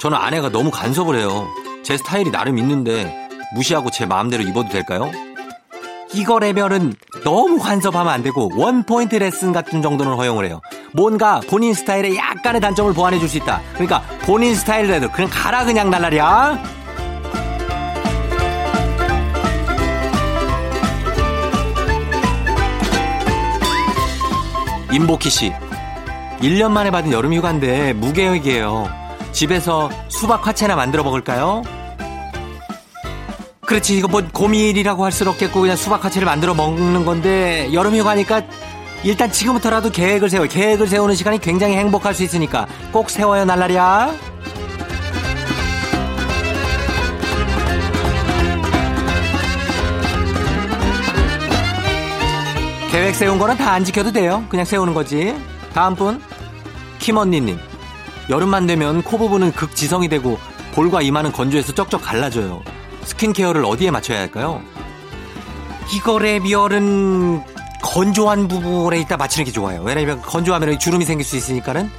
저는 0.00 0.18
아내가 0.18 0.48
너무 0.48 0.72
간섭을 0.72 1.16
해요. 1.16 1.46
제 1.84 1.96
스타일이 1.96 2.32
나름 2.32 2.58
있는데 2.58 3.28
무시하고 3.54 3.92
제 3.92 4.04
마음대로 4.04 4.42
입어도 4.42 4.68
될까요? 4.70 5.12
이거 6.12 6.40
레벨은 6.40 6.92
너무 7.22 7.60
간섭하면 7.60 8.12
안 8.12 8.24
되고 8.24 8.50
원포인트 8.56 9.14
레슨 9.14 9.52
같은 9.52 9.80
정도는 9.80 10.14
허용을 10.14 10.44
해요. 10.44 10.60
뭔가 10.92 11.40
본인 11.48 11.72
스타일에 11.72 12.16
약간의 12.16 12.60
단점을 12.60 12.92
보완해 12.94 13.20
줄 13.20 13.28
수 13.28 13.36
있다. 13.36 13.62
그러니까 13.74 14.02
본인 14.22 14.56
스타일대로 14.56 15.08
그냥 15.12 15.30
가라 15.32 15.64
그냥 15.64 15.88
날라리야. 15.88 16.81
임복희 24.92 25.30
씨. 25.30 25.52
1년 26.40 26.70
만에 26.70 26.90
받은 26.90 27.12
여름 27.12 27.32
휴가인데 27.34 27.92
무계획이에요. 27.94 28.88
집에서 29.32 29.90
수박 30.08 30.46
화채나 30.46 30.76
만들어 30.76 31.02
먹을까요? 31.02 31.62
그렇지 33.64 33.96
이거 33.96 34.08
뭐 34.08 34.22
고민이라고 34.32 35.04
할 35.04 35.12
수 35.12 35.28
없겠고 35.28 35.60
그냥 35.62 35.76
수박 35.76 36.04
화채를 36.04 36.26
만들어 36.26 36.52
먹는 36.52 37.04
건데 37.06 37.70
여름 37.72 37.94
휴가니까 37.96 38.42
일단 39.04 39.30
지금부터라도 39.32 39.90
계획을 39.90 40.28
세워요. 40.28 40.48
계획을 40.48 40.86
세우는 40.86 41.14
시간이 41.14 41.38
굉장히 41.40 41.76
행복할 41.76 42.14
수 42.14 42.22
있으니까 42.22 42.66
꼭 42.92 43.08
세워요 43.08 43.44
날라리야. 43.44 44.31
계획 52.92 53.14
세운 53.14 53.38
거는 53.38 53.56
다 53.56 53.72
안 53.72 53.84
지켜도 53.84 54.12
돼요. 54.12 54.44
그냥 54.50 54.66
세우는 54.66 54.92
거지. 54.94 55.34
다음 55.72 55.94
분. 55.94 56.20
김언니님. 56.98 57.58
여름만 58.28 58.66
되면 58.66 59.02
코 59.02 59.16
부분은 59.18 59.52
극지성이 59.52 60.08
되고 60.08 60.38
볼과 60.74 61.00
이마는 61.02 61.32
건조해서 61.32 61.72
쩍쩍 61.74 62.02
갈라져요. 62.02 62.62
스킨케어를 63.04 63.64
어디에 63.64 63.90
맞춰야 63.90 64.20
할까요? 64.20 64.60
이거래 65.94 66.38
비열은 66.38 67.42
건조한 67.82 68.46
부분에 68.46 69.00
있다 69.00 69.16
맞추는 69.16 69.46
게 69.46 69.52
좋아요. 69.52 69.82
왜냐면 69.82 70.20
건조하면 70.22 70.78
주름이 70.78 71.04
생길 71.04 71.24
수 71.26 71.36
있으니까는 71.36 71.90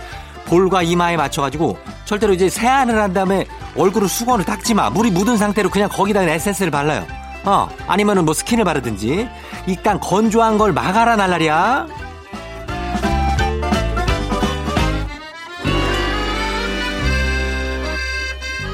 볼과 0.45 0.83
이마에 0.83 1.17
맞춰가지고 1.17 1.77
절대로 2.05 2.33
이제 2.33 2.49
세안을 2.49 3.01
한 3.01 3.13
다음에 3.13 3.45
얼굴을 3.75 4.07
수건을 4.07 4.45
닦지 4.45 4.75
마. 4.75 4.89
물이 4.91 5.11
묻은 5.11 5.37
상태로 5.37 5.69
그냥 5.69 5.89
거기다 5.89 6.23
에센스를 6.23 6.71
발라요. 6.71 7.05
어, 7.45 7.67
아니면은 7.87 8.25
뭐 8.25 8.33
스킨을 8.33 8.63
바르든지. 8.63 9.27
일단 9.67 9.99
건조한 9.99 10.57
걸 10.57 10.73
막아라 10.73 11.15
날라리야. 11.15 11.87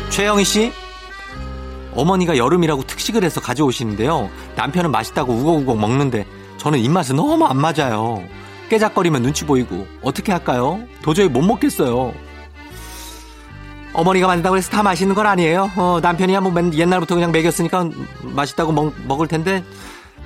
최영희 0.09 0.43
씨, 0.43 0.73
어머니가 1.95 2.37
여름이라고 2.37 2.83
특식을 2.83 3.23
해서 3.23 3.39
가져오시는데요. 3.41 4.29
남편은 4.55 4.91
맛있다고 4.91 5.33
우걱우걱 5.33 5.79
먹는데 5.79 6.25
저는 6.57 6.79
입맛은 6.79 7.15
너무 7.15 7.45
안 7.45 7.57
맞아요. 7.57 8.23
깨작거리면 8.69 9.21
눈치 9.23 9.45
보이고 9.45 9.87
어떻게 10.01 10.31
할까요? 10.31 10.81
도저히 11.01 11.27
못 11.27 11.41
먹겠어요. 11.41 12.13
어머니가 13.93 14.27
만든다고 14.27 14.57
해서 14.57 14.69
다 14.69 14.83
맛있는 14.83 15.15
건 15.15 15.25
아니에요. 15.25 15.71
어, 15.75 15.99
남편이야 16.01 16.41
뭐 16.41 16.51
맨- 16.51 16.73
옛날부터 16.73 17.15
그냥 17.15 17.31
먹였으니까 17.31 17.89
맛있다고 18.21 18.71
먹, 18.71 18.93
먹을 19.07 19.27
텐데 19.27 19.63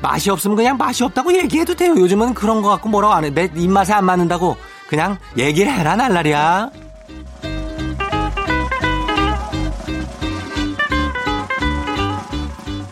맛이 0.02 0.30
없으면 0.30 0.58
그냥 0.58 0.78
맛이 0.78 1.04
없다고 1.04 1.34
얘기해도 1.34 1.76
돼요. 1.76 1.96
요즘은 1.98 2.34
그런 2.34 2.62
거 2.62 2.70
갖고 2.70 2.90
뭐라고 2.90 3.14
안 3.14 3.24
해. 3.26 3.30
내 3.30 3.50
입맛에 3.56 3.94
안 3.94 4.06
맞는다고 4.06 4.58
그냥 4.90 5.18
얘기를 5.38 5.72
해라 5.72 5.96
날라리야. 5.96 6.70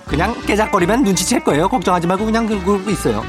그냥 0.07 0.33
깨작거리면 0.45 1.03
눈치챌 1.03 1.39
거예요. 1.39 1.69
걱정하지 1.69 2.07
말고 2.07 2.25
그냥 2.25 2.45
그러고 2.47 2.77
있어요. 2.89 3.23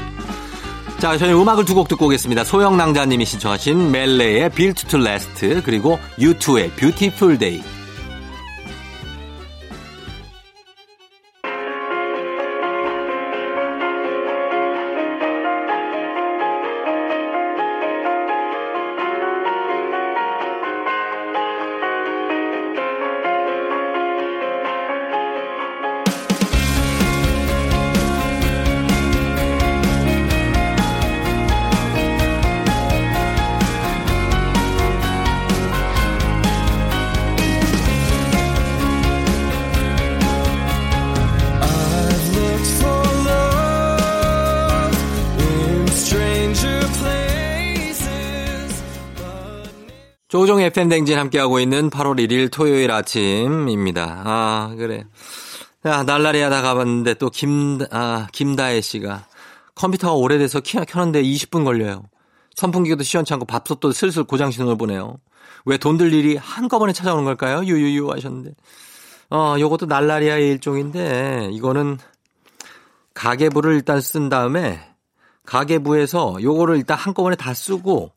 자, 1.03 1.17
저희 1.17 1.33
음악을 1.33 1.65
두 1.65 1.75
곡 1.75 1.89
듣고 1.89 2.05
오겠습니다. 2.05 2.45
소영낭자님이 2.45 3.25
신청하신 3.25 3.91
멜레의 3.91 4.49
Built 4.51 4.87
to 4.87 5.01
Last 5.01 5.61
그리고 5.65 5.99
U2의 6.17 6.73
Beautiful 6.77 7.37
Day. 7.37 7.61
I've 7.61 7.82
조종의 50.33 50.71
팬댕진 50.71 51.15
함께하고 51.19 51.59
있는 51.59 51.91
8월 51.91 52.17
1일 52.17 52.51
토요일 52.51 52.89
아침입니다. 52.89 54.23
아, 54.25 54.73
그래. 54.75 55.03
야, 55.85 56.01
날라리 56.01 56.41
하다 56.41 56.63
가봤는데 56.63 57.13
또 57.19 57.29
김, 57.29 57.77
아, 57.91 58.25
김다혜 58.33 58.81
씨가 58.81 59.27
컴퓨터가 59.75 60.15
오래돼서 60.15 60.59
키, 60.59 60.79
켜는데 60.87 61.21
20분 61.21 61.63
걸려요. 61.63 62.05
선풍기도 62.55 63.03
시원찮고 63.03 63.45
밥솥도 63.45 63.91
슬슬 63.91 64.23
고장 64.23 64.49
신호를 64.49 64.75
보내요. 64.75 65.19
왜 65.65 65.77
돈 65.77 65.99
들 65.99 66.11
일이 66.11 66.35
한꺼번에 66.35 66.93
찾아오는 66.93 67.23
걸까요? 67.25 67.63
유유유 67.63 68.09
하셨는데. 68.09 68.55
어, 69.29 69.55
요것도 69.59 69.85
날라리아의 69.85 70.49
일종인데, 70.49 71.49
이거는 71.51 71.99
가계부를 73.13 73.75
일단 73.75 74.01
쓴 74.01 74.29
다음에, 74.29 74.79
가계부에서 75.45 76.37
요거를 76.41 76.77
일단 76.77 76.97
한꺼번에 76.97 77.35
다 77.35 77.53
쓰고, 77.53 78.13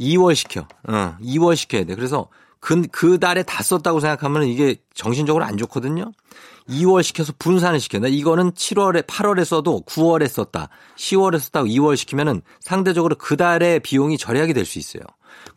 2월 0.00 0.34
시켜. 0.34 0.66
어, 0.88 1.16
2월 1.20 1.56
시켜야 1.56 1.84
돼. 1.84 1.94
그래서 1.94 2.28
그, 2.60 2.82
그 2.90 3.18
달에 3.18 3.42
다 3.42 3.62
썼다고 3.62 4.00
생각하면 4.00 4.44
이게 4.44 4.76
정신적으로 4.94 5.44
안 5.44 5.56
좋거든요. 5.58 6.12
2월 6.68 7.02
시켜서 7.02 7.32
분산을 7.38 7.78
시켜. 7.78 7.98
나 7.98 8.08
이거는 8.08 8.52
7월에, 8.52 9.06
8월에 9.06 9.44
써도 9.44 9.82
9월에 9.86 10.26
썼다. 10.28 10.70
10월에 10.96 11.38
썼다고 11.38 11.68
2월 11.68 11.96
시키면은 11.96 12.40
상대적으로 12.60 13.16
그 13.18 13.36
달의 13.36 13.80
비용이 13.80 14.16
절약이 14.16 14.54
될 14.54 14.64
수 14.64 14.78
있어요. 14.78 15.02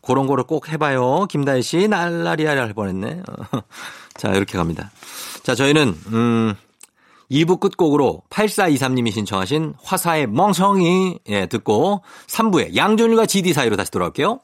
그런 0.02 0.26
거를 0.26 0.44
꼭 0.44 0.68
해봐요. 0.68 1.26
김다희 1.30 1.62
씨, 1.62 1.88
날라리아를 1.88 2.60
할 2.60 2.74
뻔했네. 2.74 3.22
어. 3.26 3.60
자, 4.18 4.32
이렇게 4.32 4.58
갑니다. 4.58 4.90
자, 5.42 5.54
저희는, 5.54 5.96
음, 6.12 6.54
2부 7.30 7.60
끝곡으로 7.60 8.22
8423님이 8.30 9.12
신청하신 9.12 9.74
화사의 9.82 10.28
멍청이, 10.28 11.18
예, 11.28 11.46
듣고 11.46 12.02
3부에 12.26 12.74
양준일과 12.74 13.26
GD 13.26 13.52
사이로 13.52 13.76
다시 13.76 13.90
돌아올게요. 13.90 14.40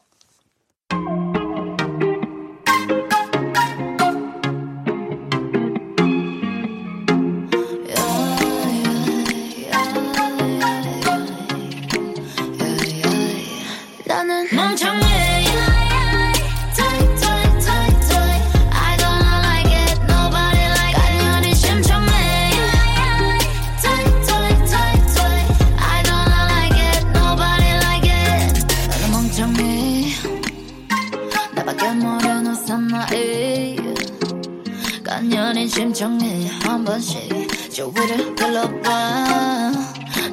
심청해 35.95 36.49
한 36.61 36.83
번씩 36.83 37.71
주위를 37.71 38.35
둘러봐. 38.35 39.71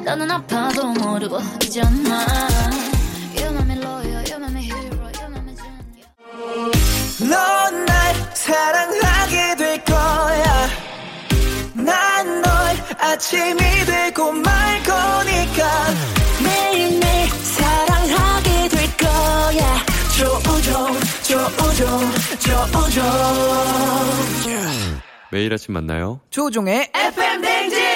나는 0.03 0.29
아파도 0.29 0.87
모르고 0.87 1.39
genius 1.61 2.03
넌날 7.21 8.13
사랑하게 8.33 9.55
될 9.55 9.81
거야. 9.85 10.67
난 11.73 12.41
널 12.41 12.51
아침이 12.99 13.57
되고 13.85 14.33
말 14.33 14.83
거니까 14.83 15.93
매일매일 16.43 17.29
사랑하게 17.29 18.67
될 18.67 18.97
거야. 18.97 19.85
조우종 20.17 20.99
조우종 21.23 22.11
조우종 22.39 23.01
매일 25.33 25.51
아침 25.51 25.73
만나요. 25.73 26.21
조종의 26.29 26.91
FM 26.93 27.41
댕진 27.41 27.92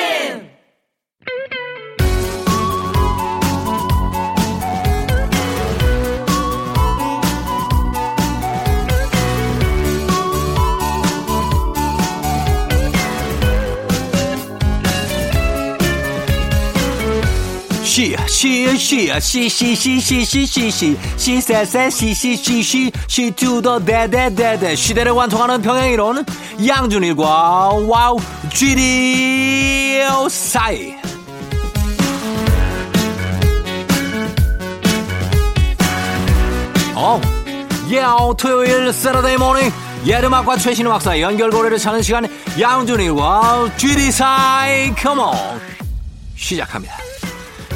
시, 17.98 18.16
시, 18.28 18.78
시, 18.78 19.10
시, 19.20 19.50
시, 19.50 19.76
시, 19.76 20.00
시, 20.00 20.24
시, 20.24 20.46
시, 20.46 20.70
시, 20.70 20.98
시, 21.18 21.42
세, 21.42 21.66
세, 21.66 21.90
시, 21.90 22.14
시, 22.14 22.38
시, 22.38 22.62
시, 22.62 22.92
시, 23.08 23.32
투, 23.32 23.60
더, 23.60 23.80
데, 23.80 24.08
데, 24.08 24.30
데, 24.30 24.56
데, 24.60 24.76
시대를 24.76 25.14
완통하는 25.14 25.64
평행이론, 25.64 26.24
양준일과, 26.68 27.26
wow, 27.88 28.20
지디, 28.54 30.02
사이. 30.30 30.94
어, 36.94 37.20
예, 37.90 38.04
토요일, 38.38 38.94
Saturday 38.94 39.38
morning, 39.38 39.72
옛 40.06 40.20
음악과 40.20 40.58
최신 40.58 40.86
음악사 40.86 41.20
연결고리를 41.20 41.76
찾는 41.80 42.04
시간, 42.04 42.28
양준일과 42.60 43.72
지디 43.76 44.12
사이, 44.12 44.94
come 44.94 45.18
on! 45.18 45.36
시작합니다. 46.36 47.17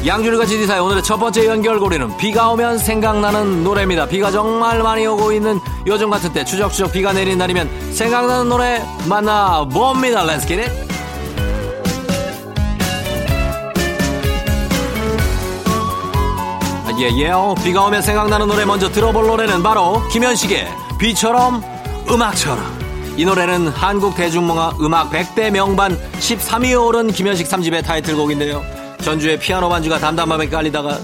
양준일과 0.03 0.47
지디 0.47 0.67
사이 0.67 0.81
오늘의 0.81 1.03
첫 1.03 1.17
번째 1.17 1.45
연결고리는 1.45 2.17
비가 2.17 2.49
오면 2.49 2.79
생각나는 2.79 3.63
노래입니다. 3.63 4.07
비가 4.07 4.31
정말 4.31 4.81
많이 4.81 5.05
오고 5.05 5.31
있는 5.31 5.59
요즘 5.85 6.09
같은 6.09 6.33
때 6.33 6.43
추적추적 6.43 6.91
비가 6.91 7.13
내리는 7.13 7.37
날이면 7.37 7.93
생각나는 7.93 8.49
노래 8.49 8.83
만나봅니다. 9.07 10.25
Let's 10.25 10.47
get 10.47 10.59
it! 10.59 10.71
아, 16.87 16.97
예, 16.99 17.11
예 17.17 17.29
요. 17.29 17.53
비가 17.63 17.85
오면 17.85 18.01
생각나는 18.01 18.47
노래 18.47 18.65
먼저 18.65 18.89
들어볼 18.89 19.27
노래는 19.27 19.61
바로 19.61 20.01
김현식의 20.07 20.67
비처럼 20.97 21.63
음악처럼. 22.09 22.81
이 23.17 23.25
노래는 23.25 23.67
한국 23.67 24.15
대중문화 24.15 24.77
음악 24.81 25.11
100대 25.11 25.51
명반 25.51 25.95
13위에 26.19 26.87
오른 26.87 27.11
김현식 27.11 27.47
3집의 27.47 27.85
타이틀곡인데요. 27.85 28.80
전주의 29.01 29.37
피아노 29.39 29.69
반주가 29.69 29.99
담담하게 29.99 30.49
깔리다가 30.49 30.99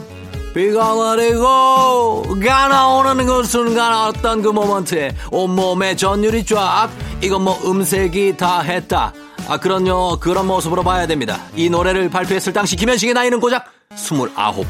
비가 0.54 1.16
내리고 1.16 2.24
가 2.44 2.68
나오는 2.68 3.26
그 3.26 3.44
순간 3.44 3.94
어떤 3.94 4.42
그 4.42 4.50
모먼트에 4.50 5.16
온몸에 5.32 5.96
전율이 5.96 6.46
쫙 6.46 6.90
이건 7.22 7.44
뭐 7.44 7.60
음색이 7.64 8.38
다 8.38 8.62
했다. 8.62 9.14
아 9.48 9.58
그런요 9.58 10.18
그런 10.20 10.48
모습으로 10.48 10.84
봐야 10.84 11.06
됩니다. 11.06 11.40
이 11.56 11.70
노래를 11.70 12.10
발표했을 12.10 12.54
당시 12.54 12.76
김현식의 12.76 13.14
나이는 13.14 13.40
고작 13.40 13.72
29. 13.94 14.66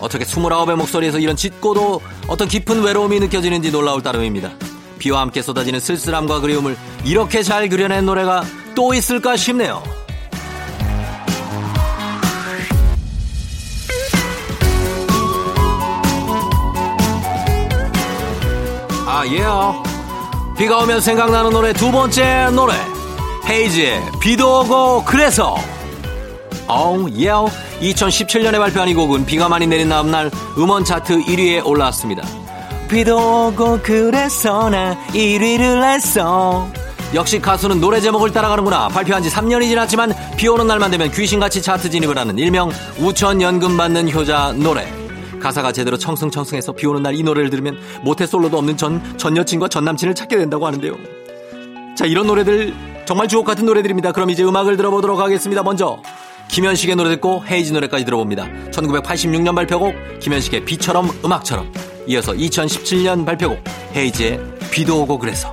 어떻게 0.00 0.24
29의 0.24 0.74
목소리에서 0.76 1.18
이런 1.18 1.36
짙고도 1.36 2.00
어떤 2.28 2.48
깊은 2.48 2.82
외로움이 2.82 3.20
느껴지는지 3.20 3.70
놀라울 3.70 4.02
따름입니다. 4.02 4.50
비와 4.98 5.20
함께 5.20 5.42
쏟아지는 5.42 5.80
쓸쓸함과 5.80 6.40
그리움을 6.40 6.76
이렇게 7.04 7.42
잘 7.42 7.68
그려낸 7.68 8.06
노래가 8.06 8.44
또 8.74 8.94
있을까 8.94 9.36
싶네요. 9.36 9.82
아, 19.14 19.26
예요. 19.26 19.82
비가 20.56 20.78
오면 20.78 21.02
생각나는 21.02 21.50
노래 21.50 21.74
두 21.74 21.92
번째 21.92 22.48
노래. 22.54 22.72
헤이즈의 23.46 24.00
비도 24.20 24.60
오고 24.60 25.04
그래서. 25.04 25.54
어우, 26.66 27.10
예요. 27.10 27.46
2017년에 27.82 28.56
발표한 28.56 28.88
이 28.88 28.94
곡은 28.94 29.26
비가 29.26 29.50
많이 29.50 29.66
내린 29.66 29.90
다음날 29.90 30.30
음원 30.56 30.86
차트 30.86 31.24
1위에 31.26 31.62
올라왔습니다. 31.62 32.26
비도 32.88 33.48
오고 33.48 33.80
그래서 33.82 34.70
나 34.70 34.96
1위를 35.08 35.82
했어. 35.92 36.66
역시 37.12 37.38
가수는 37.38 37.82
노래 37.82 38.00
제목을 38.00 38.32
따라가는구나. 38.32 38.88
발표한 38.88 39.22
지 39.22 39.28
3년이 39.28 39.68
지났지만 39.68 40.14
비 40.38 40.48
오는 40.48 40.66
날만 40.66 40.90
되면 40.90 41.10
귀신같이 41.10 41.60
차트 41.60 41.90
진입을 41.90 42.16
하는 42.16 42.38
일명 42.38 42.70
우천연금 42.98 43.76
받는 43.76 44.10
효자 44.10 44.54
노래. 44.56 45.01
가사가 45.42 45.72
제대로 45.72 45.98
청승청승해서 45.98 46.72
비 46.72 46.86
오는 46.86 47.02
날 47.02 47.12
이 47.12 47.22
노래를 47.22 47.50
들으면 47.50 47.78
모태 48.02 48.24
솔로도 48.26 48.56
없는 48.56 48.76
전, 48.78 49.18
전 49.18 49.36
여친과 49.36 49.68
전 49.68 49.84
남친을 49.84 50.14
찾게 50.14 50.38
된다고 50.38 50.66
하는데요. 50.66 50.96
자, 51.94 52.06
이런 52.06 52.26
노래들 52.26 52.72
정말 53.04 53.28
주옥 53.28 53.44
같은 53.44 53.66
노래들입니다. 53.66 54.12
그럼 54.12 54.30
이제 54.30 54.42
음악을 54.44 54.76
들어보도록 54.78 55.18
하겠습니다. 55.20 55.62
먼저 55.62 55.98
김현식의 56.48 56.96
노래 56.96 57.10
듣고 57.10 57.44
헤이즈 57.46 57.72
노래까지 57.72 58.04
들어봅니다. 58.06 58.46
1986년 58.70 59.54
발표곡 59.54 60.20
김현식의 60.20 60.64
비처럼 60.64 61.10
음악처럼 61.24 61.70
이어서 62.06 62.32
2017년 62.32 63.26
발표곡 63.26 63.62
헤이즈의 63.94 64.40
비도 64.70 65.02
오고 65.02 65.18
그래서 65.18 65.52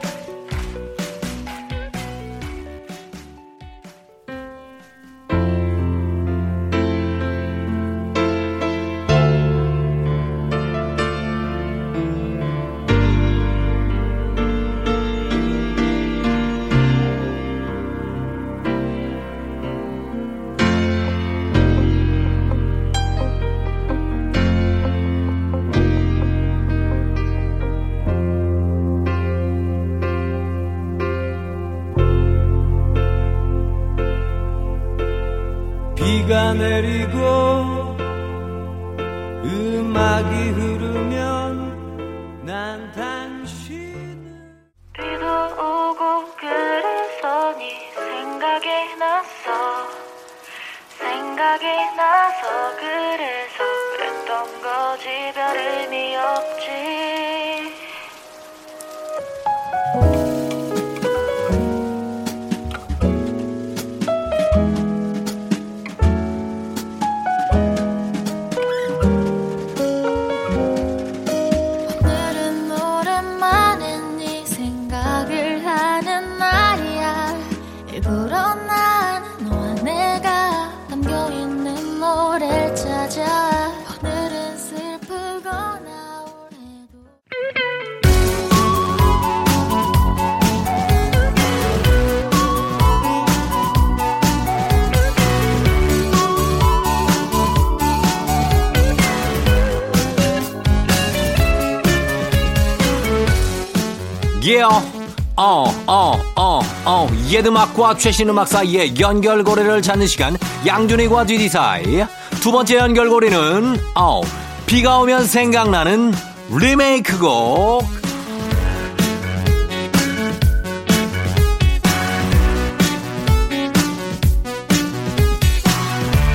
어, 107.10 107.14
어, 107.14 107.30
옛 107.30 107.46
음악과 107.46 107.98
최신 107.98 108.30
음악 108.30 108.48
사이의 108.48 109.00
연결고리를 109.00 109.82
찾는 109.82 110.08
시간, 110.08 110.38
양준이과 110.66 111.26
뒤디 111.26 111.50
사이. 111.50 112.06
두 112.42 112.52
번째 112.52 112.78
연결고리는, 112.78 113.80
어, 113.96 114.22
비가 114.66 115.00
오면 115.00 115.26
생각나는 115.26 116.14
리메이크 116.52 117.20
곡. 117.20 117.84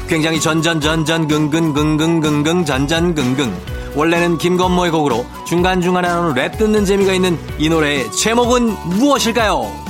굉장히 0.08 0.40
전전전전 0.40 1.28
긍긍긍긍긍긍 1.28 2.66
전전긍긍 2.66 3.54
원래는 3.96 4.38
김건모의 4.38 4.92
곡으로 4.92 5.26
중간중간에 5.48 6.08
나오는 6.08 6.34
랩 6.34 6.58
듣는 6.58 6.86
재미가 6.86 7.14
있는 7.14 7.38
이 7.58 7.70
노래의 7.70 8.12
제목은 8.12 8.76
무엇일까요? 8.90 9.85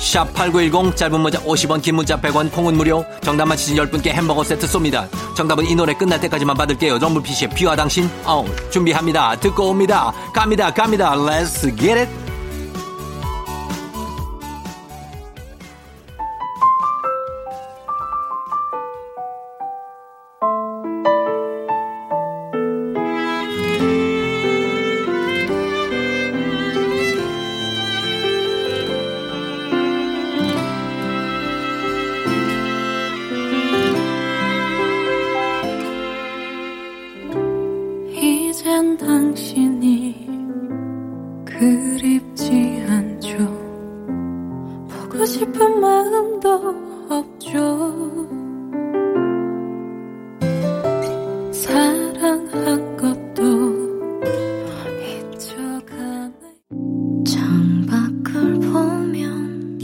샵8910 0.00 0.96
짧은 0.96 1.20
문자 1.20 1.38
50원 1.40 1.82
긴 1.82 1.96
문자 1.96 2.20
100원 2.20 2.50
콩은 2.50 2.74
무료. 2.76 3.04
정답 3.20 3.46
맞히신 3.46 3.76
10분께 3.76 4.08
햄버거 4.08 4.42
세트 4.42 4.66
쏩니다. 4.66 5.06
정답은 5.36 5.66
이 5.66 5.74
노래 5.74 5.94
끝날 5.94 6.20
때까지만 6.20 6.56
받을게요. 6.56 6.98
럼블피쉬의 6.98 7.50
비와 7.50 7.76
당신 7.76 8.10
어, 8.24 8.44
준비합니다. 8.70 9.36
듣고 9.36 9.70
옵니다. 9.70 10.12
갑니다 10.34 10.72
갑니다. 10.72 11.14
Let's 11.14 11.76
get 11.78 12.08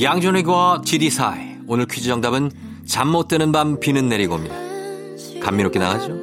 양준익과 0.00 0.82
GD 0.84 1.10
사이 1.10 1.56
오늘 1.66 1.86
퀴즈 1.86 2.08
정답은 2.08 2.50
잠 2.86 3.08
못 3.08 3.28
드는 3.28 3.50
밤 3.52 3.80
비는 3.80 4.08
내리고입니다 4.08 4.54
감미롭게 5.42 5.78
나가죠? 5.78 6.14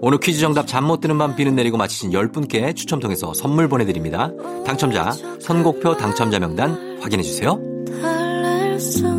오늘 0.00 0.18
퀴즈 0.20 0.40
정답 0.40 0.66
잠 0.66 0.84
못 0.84 1.00
드는 1.00 1.16
밤 1.18 1.34
비는 1.34 1.54
내리고 1.54 1.78
맞히신 1.78 2.10
10분께 2.10 2.76
추첨 2.76 3.00
통해서 3.00 3.32
선물 3.32 3.68
보내드립니다. 3.68 4.30
당첨자 4.66 5.12
선곡표 5.40 5.96
당첨자 5.96 6.38
명단 6.38 6.98
확인해주세요. 7.00 7.58
달랠 8.02 8.78
수 8.78 9.16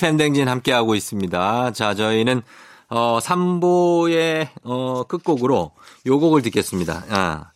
조종의 0.00 0.16
팬댕진 0.16 0.48
함께하고 0.48 0.94
있습니다. 0.94 1.72
자, 1.72 1.94
저희는, 1.94 2.42
어, 2.88 3.18
3부의, 3.22 4.48
어, 4.64 5.04
끝곡으로 5.04 5.72
요 6.06 6.18
곡을 6.18 6.42
듣겠습니다. 6.42 7.04
아. 7.10 7.50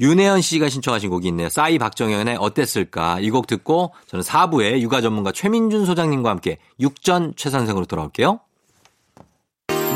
윤혜연 0.00 0.40
씨가 0.40 0.68
신청하신 0.68 1.10
곡이 1.10 1.28
있네요. 1.28 1.48
싸이 1.48 1.78
박정현의 1.78 2.36
어땠을까? 2.40 3.18
이 3.20 3.30
곡 3.30 3.46
듣고 3.46 3.92
저는 4.06 4.24
4부에 4.24 4.80
육아 4.80 5.00
전문가 5.00 5.30
최민준 5.32 5.84
소장님과 5.84 6.30
함께 6.30 6.58
육전 6.80 7.34
최선생으로 7.36 7.84
돌아올게요. 7.84 8.40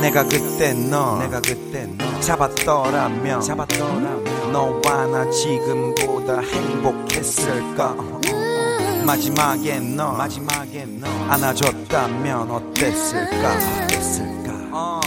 내가 0.02 0.24
그때 0.24 0.74
너 0.74 1.18
내가 1.18 1.40
그때 1.40 1.86
너 1.86 2.20
잡았더라면 2.20 3.40
잡았더라면 3.40 4.52
너와 4.52 5.06
나 5.06 5.30
지금보다 5.30 6.40
행복했을까 6.40 7.96
마지막에 9.06 9.78
너 9.78 10.10
마지막에 10.12 10.84
너. 11.00 11.06
안아줬다면 11.30 12.50
어땠을까? 12.50 13.52
어땠을까? 13.84 14.52
어. 14.72 15.00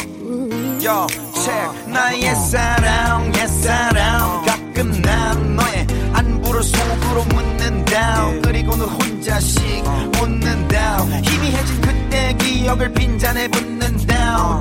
Yo, 0.82 1.06
check. 1.36 1.92
나의 1.92 2.34
사랑 2.36 3.30
옛사랑. 3.36 4.46
가끔 4.46 5.02
난 5.02 5.56
너의 5.58 5.86
안부를 6.14 6.64
속으로 6.64 7.26
묻는다 7.26 8.32
그리고는 8.42 8.86
혼자씩 8.86 9.84
웃는다 10.22 11.04
희미해진 11.22 11.82
그때 11.82 12.34
기억을 12.40 12.94
빈잔에 12.94 13.50
붓는다 13.50 14.09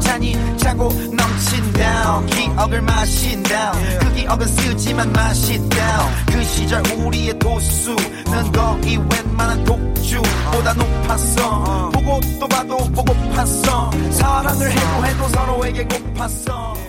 잔이 0.00 0.36
차고 0.56 0.88
넘친다 1.12 2.22
기억을 2.26 2.82
마신다 2.82 3.72
그 4.00 4.14
기억은 4.14 4.46
쓰지만 4.46 5.12
맛있다 5.12 6.08
그 6.26 6.42
시절 6.44 6.82
우리의 6.98 7.38
도수는 7.38 8.52
거의 8.52 8.96
웬만한 8.96 9.64
독주보다 9.64 10.72
높았어. 10.74 11.90
보고 11.90 12.20
또 12.40 12.46
봐도 12.48 12.76
보고팠어. 12.78 14.12
사랑을 14.12 14.70
해도 14.70 15.06
해도 15.06 15.28
서로에게 15.28 15.86
고팠어 15.86 16.87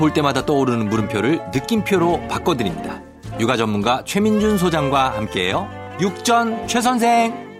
볼 0.00 0.14
때마다 0.14 0.46
떠오르는 0.46 0.88
물음표를 0.88 1.50
느낌표로 1.52 2.26
바꿔드립니다. 2.26 3.02
육아 3.38 3.58
전문가 3.58 4.02
최민준 4.06 4.56
소장과 4.56 5.14
함께해요. 5.14 5.68
육전 6.00 6.66
최 6.66 6.80
선생. 6.80 7.50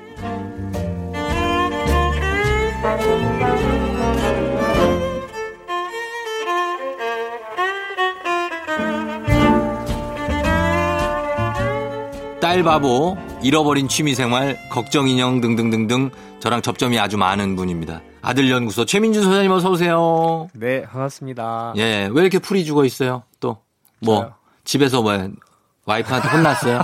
딸 12.40 12.62
바보, 12.64 13.18
잃어버린 13.42 13.88
취미생활, 13.88 14.58
걱정 14.68 15.08
인형 15.08 15.40
등등등등 15.40 16.10
저랑 16.40 16.60
접점이 16.62 16.98
아주 16.98 17.16
많은 17.16 17.56
분입니다. 17.56 18.02
아들 18.20 18.50
연구소 18.50 18.84
최민준 18.84 19.22
소장님 19.22 19.50
어서 19.50 19.70
오세요. 19.70 20.48
네, 20.52 20.82
반갑습니다. 20.82 21.72
예, 21.76 22.08
왜 22.12 22.20
이렇게 22.20 22.38
풀이 22.38 22.64
죽어 22.66 22.84
있어요? 22.84 23.22
또, 23.40 23.58
뭐? 24.00 24.34
집에서 24.64 25.00
뭐, 25.00 25.18
와이프한테 25.86 26.28
혼났어요? 26.28 26.82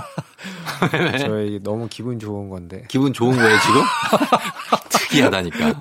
왜? 0.93 1.17
저희 1.19 1.59
너무 1.61 1.87
기분 1.89 2.19
좋은 2.19 2.49
건데. 2.49 2.85
기분 2.87 3.13
좋은 3.13 3.35
거예요, 3.35 3.57
지금? 3.59 3.81
특이하다니까. 4.89 5.75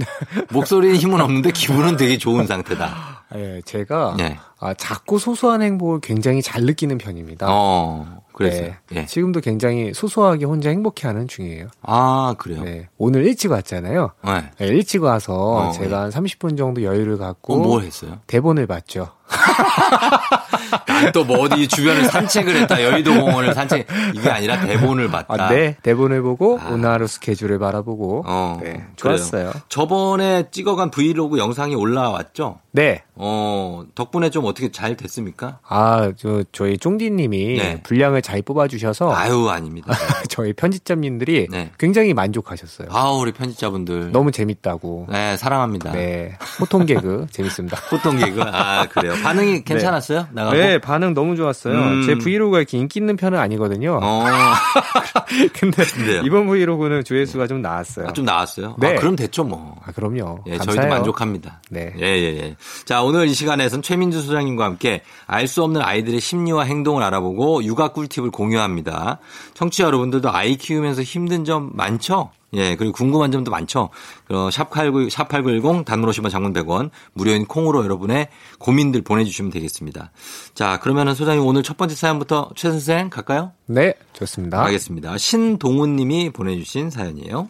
목소리에 0.50 0.94
힘은 0.94 1.22
없는데 1.22 1.52
기분은 1.52 1.96
되게 1.96 2.18
좋은 2.18 2.46
상태다. 2.46 3.24
예, 3.34 3.60
제가 3.64 4.14
네. 4.18 4.38
아, 4.60 4.74
작고 4.74 5.18
소소한 5.18 5.62
행복을 5.62 6.00
굉장히 6.00 6.42
잘 6.42 6.62
느끼는 6.62 6.98
편입니다. 6.98 7.46
어, 7.48 8.20
그래서. 8.36 8.62
네, 8.62 8.76
예. 8.94 9.06
지금도 9.06 9.40
굉장히 9.40 9.94
소소하게 9.94 10.44
혼자 10.44 10.68
행복해하는 10.68 11.26
중이에요. 11.26 11.68
아, 11.80 12.34
그래요? 12.36 12.62
네, 12.62 12.86
오늘 12.98 13.24
일찍 13.24 13.50
왔잖아요. 13.50 14.12
네. 14.24 14.50
네, 14.58 14.66
일찍 14.66 15.02
와서 15.02 15.34
어, 15.34 15.72
제가 15.72 16.02
한 16.02 16.10
30분 16.10 16.58
정도 16.58 16.82
여유를 16.82 17.16
갖고 17.16 17.54
어, 17.54 17.56
뭘 17.56 17.82
했어요? 17.82 18.18
대본을 18.26 18.66
봤죠. 18.66 19.08
난또뭐 20.86 21.38
어디 21.40 21.66
주변을 21.66 22.04
산책을 22.04 22.56
했다. 22.56 22.82
여의도 22.82 23.14
공원을 23.14 23.54
산책. 23.54 23.86
이게 24.14 24.28
아니라 24.30 24.60
대본을 24.60 25.10
봤다. 25.10 25.46
아, 25.46 25.48
네, 25.48 25.76
대본을 25.82 26.20
보고 26.22 26.58
아. 26.60 26.68
오늘 26.70 26.90
하루 26.90 27.06
스케줄을 27.06 27.58
바라보고 27.58 28.24
어, 28.26 28.58
네, 28.62 28.72
그래요. 28.72 28.86
좋았어요. 28.96 29.52
저번에 29.68 30.50
찍어간 30.50 30.90
브이로그 30.90 31.38
영상이 31.38 31.74
올라왔죠? 31.74 32.60
네. 32.76 33.02
어, 33.14 33.84
덕분에 33.94 34.28
좀 34.28 34.44
어떻게 34.44 34.70
잘 34.70 34.98
됐습니까? 34.98 35.60
아, 35.66 36.12
저 36.18 36.44
저희 36.52 36.76
쫑디님이 36.76 37.56
네. 37.56 37.80
분량을 37.82 38.20
잘 38.20 38.42
뽑아주셔서 38.42 39.14
아유, 39.14 39.48
아닙니다. 39.48 39.94
저희 40.28 40.52
편집자님들이 40.52 41.48
네. 41.50 41.70
굉장히 41.78 42.12
만족하셨어요. 42.12 42.88
아, 42.90 43.10
우리 43.12 43.32
편집자분들. 43.32 44.12
너무 44.12 44.30
재밌다고. 44.30 45.06
네, 45.10 45.38
사랑합니다. 45.38 45.92
네. 45.92 46.36
호통 46.60 46.84
개그 46.84 47.28
재밌습니다. 47.32 47.80
호통 47.88 48.18
개그. 48.18 48.42
아, 48.42 48.86
그래요. 48.88 49.14
반응이 49.22 49.64
괜찮았어요? 49.64 50.26
나가고? 50.32 50.54
네, 50.54 50.78
반응 50.78 51.14
너무 51.14 51.34
좋았어요. 51.36 51.74
음. 51.74 52.02
제 52.04 52.14
브이로그가 52.16 52.58
이렇게 52.58 52.76
인기 52.76 52.98
있는 52.98 53.16
편은 53.16 53.38
아니거든요. 53.38 53.98
어, 54.02 54.24
근데 55.58 55.82
근데요? 55.82 56.20
이번 56.26 56.46
브이로그는 56.46 57.04
조회수가 57.04 57.46
좀 57.46 57.62
나왔어요. 57.62 58.08
아, 58.08 58.12
좀 58.12 58.26
나왔어요? 58.26 58.76
네. 58.78 58.96
아, 58.96 59.00
그럼 59.00 59.16
됐죠, 59.16 59.44
뭐. 59.44 59.76
아, 59.86 59.92
그럼요. 59.92 60.40
예, 60.46 60.58
감사해요. 60.58 60.80
저희도 60.82 60.94
만족합니다. 60.94 61.62
네. 61.70 61.94
예, 61.98 62.04
예, 62.04 62.36
예. 62.42 62.56
자, 62.84 63.02
오늘 63.02 63.26
이 63.28 63.34
시간에서는 63.34 63.82
최민주 63.82 64.22
소장님과 64.22 64.64
함께 64.64 65.02
알 65.26 65.46
수 65.46 65.62
없는 65.62 65.80
아이들의 65.80 66.20
심리와 66.20 66.64
행동을 66.64 67.02
알아보고 67.04 67.62
육아 67.64 67.88
꿀팁을 67.88 68.30
공유합니다. 68.32 69.18
청취자 69.54 69.84
여러분들도 69.84 70.30
아이 70.30 70.56
키우면서 70.56 71.02
힘든 71.02 71.44
점 71.44 71.70
많죠? 71.74 72.30
예, 72.54 72.74
그리고 72.74 72.92
궁금한 72.92 73.30
점도 73.30 73.50
많죠? 73.50 73.90
어, 74.28 74.48
샵89, 74.50 75.10
샵8910 75.10 75.84
단문 75.84 76.10
50원 76.10 76.30
장문 76.30 76.52
100원 76.52 76.90
무료인 77.12 77.44
콩으로 77.44 77.84
여러분의 77.84 78.28
고민들 78.58 79.02
보내주시면 79.02 79.50
되겠습니다. 79.52 80.10
자, 80.54 80.78
그러면은 80.80 81.14
소장님 81.14 81.44
오늘 81.44 81.62
첫 81.62 81.76
번째 81.76 81.94
사연부터 81.94 82.50
최 82.56 82.70
선생 82.70 83.10
갈까요? 83.10 83.52
네, 83.66 83.94
좋습니다. 84.14 84.64
알겠습니다. 84.64 85.18
신동훈 85.18 85.96
님이 85.96 86.30
보내주신 86.30 86.90
사연이에요. 86.90 87.48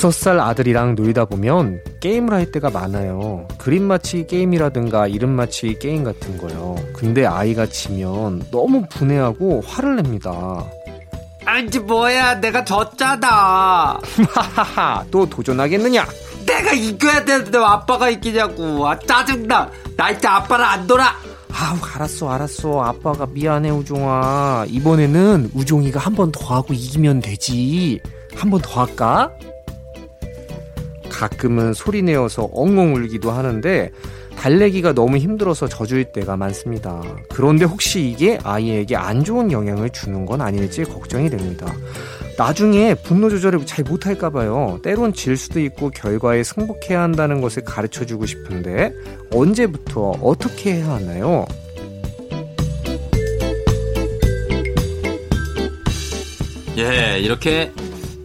다섯 0.00 0.12
살 0.12 0.40
아들이랑 0.40 0.94
놀다 0.94 1.26
보면 1.26 1.82
게임을 2.00 2.32
할 2.32 2.50
때가 2.50 2.70
많아요. 2.70 3.46
그림 3.58 3.82
맞히기 3.84 4.28
게임이라든가 4.28 5.06
이름 5.06 5.28
맞히기 5.32 5.78
게임 5.78 6.04
같은 6.04 6.38
거요. 6.38 6.74
근데 6.94 7.26
아이가 7.26 7.66
지면 7.66 8.42
너무 8.50 8.82
분해하고 8.88 9.60
화를 9.66 9.96
냅니다. 9.96 10.64
아니, 11.44 11.78
뭐야. 11.80 12.40
내가 12.40 12.64
졌잖아. 12.64 13.98
하하하, 14.30 15.04
또 15.10 15.28
도전하겠느냐? 15.28 16.06
내가 16.46 16.72
이겨야 16.72 17.22
되는데 17.26 17.58
왜 17.58 17.64
아빠가 17.66 18.08
이기냐고. 18.08 18.88
아, 18.88 18.98
짜증나. 19.00 19.70
나 19.98 20.10
이제 20.12 20.26
아빠랑 20.26 20.66
안 20.70 20.86
놀아. 20.86 21.14
아우, 21.52 21.76
알았어, 21.94 22.30
알았어. 22.30 22.80
아빠가 22.80 23.26
미안해, 23.26 23.68
우종아. 23.68 24.64
이번에는 24.66 25.50
우종이가 25.52 26.00
한 26.00 26.14
번 26.14 26.32
더 26.32 26.54
하고 26.54 26.72
이기면 26.72 27.20
되지. 27.20 28.00
한 28.34 28.48
번 28.48 28.62
더 28.62 28.86
할까? 28.86 29.30
가끔은 31.10 31.74
소리 31.74 32.00
내어서 32.00 32.48
엉엉 32.52 32.94
울기도 32.94 33.30
하는데 33.30 33.90
달래기가 34.36 34.94
너무 34.94 35.18
힘들어서 35.18 35.68
져줄 35.68 36.12
때가 36.12 36.36
많습니다. 36.38 37.02
그런데 37.28 37.66
혹시 37.66 38.08
이게 38.08 38.38
아이에게 38.42 38.96
안 38.96 39.22
좋은 39.22 39.52
영향을 39.52 39.90
주는 39.90 40.24
건 40.24 40.40
아닐지 40.40 40.84
걱정이 40.84 41.28
됩니다. 41.28 41.70
나중에 42.38 42.94
분노 42.94 43.28
조절을 43.28 43.66
잘 43.66 43.84
못할까봐요. 43.84 44.80
때론 44.82 45.12
질 45.12 45.36
수도 45.36 45.60
있고 45.60 45.90
결과에 45.90 46.42
승복해야 46.42 47.02
한다는 47.02 47.42
것을 47.42 47.64
가르쳐 47.64 48.06
주고 48.06 48.24
싶은데 48.24 48.94
언제부터 49.30 50.12
어떻게 50.22 50.76
해야 50.76 50.92
하나요? 50.92 51.44
예, 56.78 57.18
이렇게 57.20 57.70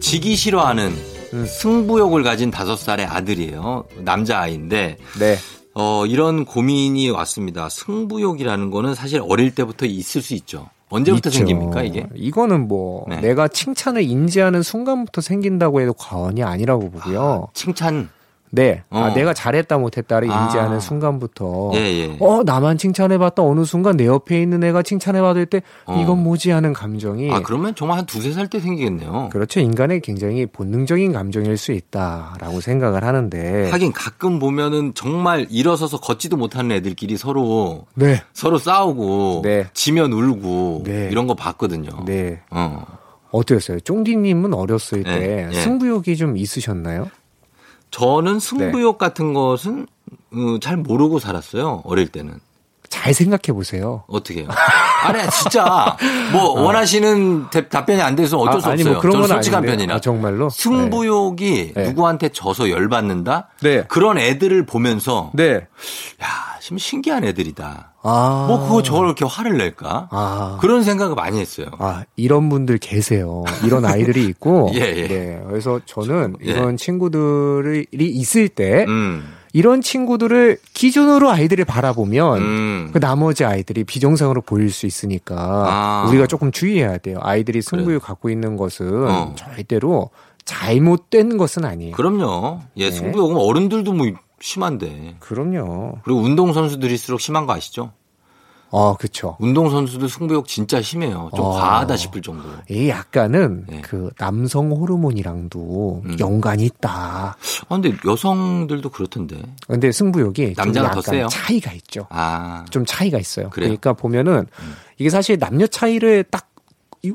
지기 0.00 0.34
싫어하는 0.34 1.15
음. 1.40 1.46
승부욕을 1.46 2.22
가진 2.22 2.50
다섯 2.50 2.76
살의 2.76 3.06
아들이에요. 3.06 3.84
남자아이인데, 3.98 4.96
네. 5.18 5.36
어, 5.74 6.06
이런 6.06 6.44
고민이 6.44 7.10
왔습니다. 7.10 7.68
승부욕이라는 7.68 8.70
거는 8.70 8.94
사실 8.94 9.20
어릴 9.26 9.54
때부터 9.54 9.86
있을 9.86 10.22
수 10.22 10.34
있죠. 10.34 10.68
언제부터 10.88 11.28
있죠. 11.28 11.38
생깁니까, 11.38 11.82
이게? 11.82 12.06
이거는 12.14 12.68
뭐 12.68 13.04
네. 13.08 13.20
내가 13.20 13.48
칭찬을 13.48 14.02
인지하는 14.02 14.62
순간부터 14.62 15.20
생긴다고 15.20 15.80
해도 15.80 15.92
과언이 15.92 16.42
아니라고 16.42 16.90
보고요. 16.90 17.48
칭찬. 17.54 18.08
네. 18.50 18.82
아, 18.90 19.00
어. 19.00 19.14
내가 19.14 19.34
잘했다 19.34 19.78
못했다를 19.78 20.30
아. 20.30 20.44
인지하는 20.44 20.80
순간부터 20.80 21.72
예, 21.74 21.78
예. 21.78 22.16
어, 22.20 22.42
나만 22.44 22.78
칭찬해봤다 22.78 23.42
어느 23.42 23.64
순간 23.64 23.96
내 23.96 24.06
옆에 24.06 24.40
있는 24.40 24.62
애가 24.64 24.82
칭찬해받을 24.82 25.46
때 25.46 25.62
어. 25.84 26.00
이건 26.02 26.22
뭐지 26.22 26.50
하는 26.50 26.72
감정이 26.72 27.30
아, 27.32 27.40
그러면 27.42 27.74
정말 27.74 27.98
한 27.98 28.06
두세 28.06 28.32
살 28.32 28.46
때 28.46 28.60
생기겠네요. 28.60 29.30
그렇죠. 29.32 29.58
인간의 29.60 30.00
굉장히 30.00 30.46
본능적인 30.46 31.12
감정일 31.12 31.56
수 31.56 31.72
있다라고 31.72 32.60
생각을 32.60 33.02
하는데 33.02 33.70
하긴 33.70 33.92
가끔 33.92 34.38
보면은 34.38 34.94
정말 34.94 35.46
일어서서 35.50 35.98
걷지도 36.00 36.36
못하는 36.36 36.70
애들끼리 36.76 37.16
서로 37.16 37.86
네. 37.94 38.22
서로 38.32 38.58
싸우고 38.58 39.40
네. 39.42 39.66
지면 39.74 40.12
울고 40.12 40.82
네. 40.84 41.08
이런 41.10 41.26
거 41.26 41.34
봤거든요. 41.34 42.04
네. 42.06 42.40
어. 42.50 42.84
어떠셨어요? 43.32 43.80
쫑디님은 43.80 44.54
어렸을 44.54 45.02
때 45.02 45.18
네, 45.18 45.46
네. 45.46 45.52
승부욕이 45.52 46.16
좀 46.16 46.36
있으셨나요? 46.36 47.10
저는 47.96 48.40
승부욕 48.40 48.98
같은 48.98 49.32
것은 49.32 49.86
어, 50.34 50.58
잘 50.60 50.76
모르고 50.76 51.18
살았어요. 51.18 51.80
어릴 51.86 52.08
때는. 52.08 52.40
잘 52.90 53.14
생각해 53.14 53.54
보세요. 53.54 54.04
어떻게 54.06 54.40
해요? 54.40 54.48
아니, 55.06 55.30
진짜, 55.30 55.96
뭐, 56.32 56.60
원하시는 56.62 57.50
대- 57.50 57.68
답변이 57.68 58.00
안 58.02 58.16
돼서 58.16 58.38
어쩔 58.38 58.60
수 58.60 58.68
아, 58.68 58.72
아니, 58.72 58.82
없어요. 58.82 58.94
뭐 58.94 59.00
그런 59.00 59.12
저는 59.14 59.28
건 59.28 59.36
솔직한 59.36 59.58
아닌데. 59.58 59.76
편이라. 59.76 59.94
아, 59.96 60.00
정말로? 60.00 60.48
승부욕이 60.50 61.72
네. 61.74 61.82
누구한테 61.88 62.28
져서 62.30 62.70
열받는다? 62.70 63.48
네. 63.62 63.84
그런 63.88 64.18
애들을 64.18 64.66
보면서, 64.66 65.30
네. 65.34 65.54
야, 65.54 66.26
좀 66.60 66.78
신기한 66.78 67.24
애들이다. 67.24 67.92
아. 68.02 68.44
뭐, 68.48 68.60
그거 68.68 68.82
저걸 68.82 69.06
이렇게 69.06 69.24
화를 69.24 69.56
낼까? 69.58 70.08
아. 70.10 70.58
그런 70.60 70.82
생각을 70.84 71.14
많이 71.14 71.40
했어요. 71.40 71.66
아, 71.78 72.04
이런 72.16 72.48
분들 72.48 72.78
계세요. 72.78 73.44
이런 73.64 73.84
아이들이 73.84 74.24
있고. 74.26 74.70
예, 74.74 74.80
예. 74.80 75.08
네. 75.08 75.42
그래서 75.48 75.80
저는 75.86 76.36
예. 76.44 76.50
이런 76.50 76.76
친구들이 76.76 77.86
있을 77.92 78.48
때 78.48 78.84
음. 78.88 79.32
이런 79.56 79.80
친구들을 79.80 80.58
기준으로 80.74 81.30
아이들을 81.30 81.64
바라보면 81.64 82.38
음. 82.42 82.90
그 82.92 83.00
나머지 83.00 83.42
아이들이 83.46 83.84
비정상으로 83.84 84.42
보일 84.42 84.70
수 84.70 84.84
있으니까 84.84 85.34
아. 85.34 86.06
우리가 86.10 86.26
조금 86.26 86.52
주의해야 86.52 86.98
돼요. 86.98 87.16
아이들이 87.22 87.62
승부욕 87.62 88.02
갖고 88.02 88.28
있는 88.28 88.58
것은 88.58 89.08
어. 89.08 89.34
절대로 89.34 90.10
잘못된 90.44 91.38
것은 91.38 91.64
아니에요. 91.64 91.96
그럼요. 91.96 92.60
예, 92.76 92.90
네. 92.90 92.94
승부욕은 92.94 93.38
어른들도 93.38 93.94
뭐 93.94 94.06
심한데. 94.40 95.16
그럼요. 95.20 96.00
그리고 96.04 96.20
운동 96.20 96.52
선수들일수록 96.52 97.22
심한 97.22 97.46
거 97.46 97.54
아시죠? 97.54 97.92
어, 98.70 98.96
그쵸. 98.96 99.36
운동 99.38 99.70
선수들 99.70 100.08
승부욕 100.08 100.46
진짜 100.48 100.82
심해요. 100.82 101.30
좀 101.34 101.44
어. 101.46 101.50
과하다 101.52 101.96
싶을 101.96 102.20
정도로. 102.22 102.52
이 102.68 102.88
약간은 102.88 103.64
네. 103.68 103.80
그 103.82 104.10
남성 104.18 104.70
호르몬이랑도 104.70 106.02
음. 106.04 106.16
연관이 106.20 106.64
있다. 106.66 107.36
아, 107.68 107.68
근데 107.68 107.94
여성들도 108.04 108.90
그렇던데. 108.90 109.40
근데 109.66 109.92
승부욕이 109.92 110.34
좀 110.34 110.52
남자가 110.56 110.90
더 110.90 110.98
약간 110.98 111.02
세요? 111.02 111.26
차이가 111.28 111.72
있죠. 111.72 112.06
아, 112.10 112.64
좀 112.70 112.84
차이가 112.86 113.18
있어요. 113.18 113.50
그래요? 113.50 113.66
음. 113.66 113.70
러니까 113.70 113.92
보면은 113.94 114.46
이게 114.98 115.10
사실 115.10 115.38
남녀 115.38 115.66
차이를 115.66 116.24
딱 116.24 116.48
이- 116.50 116.55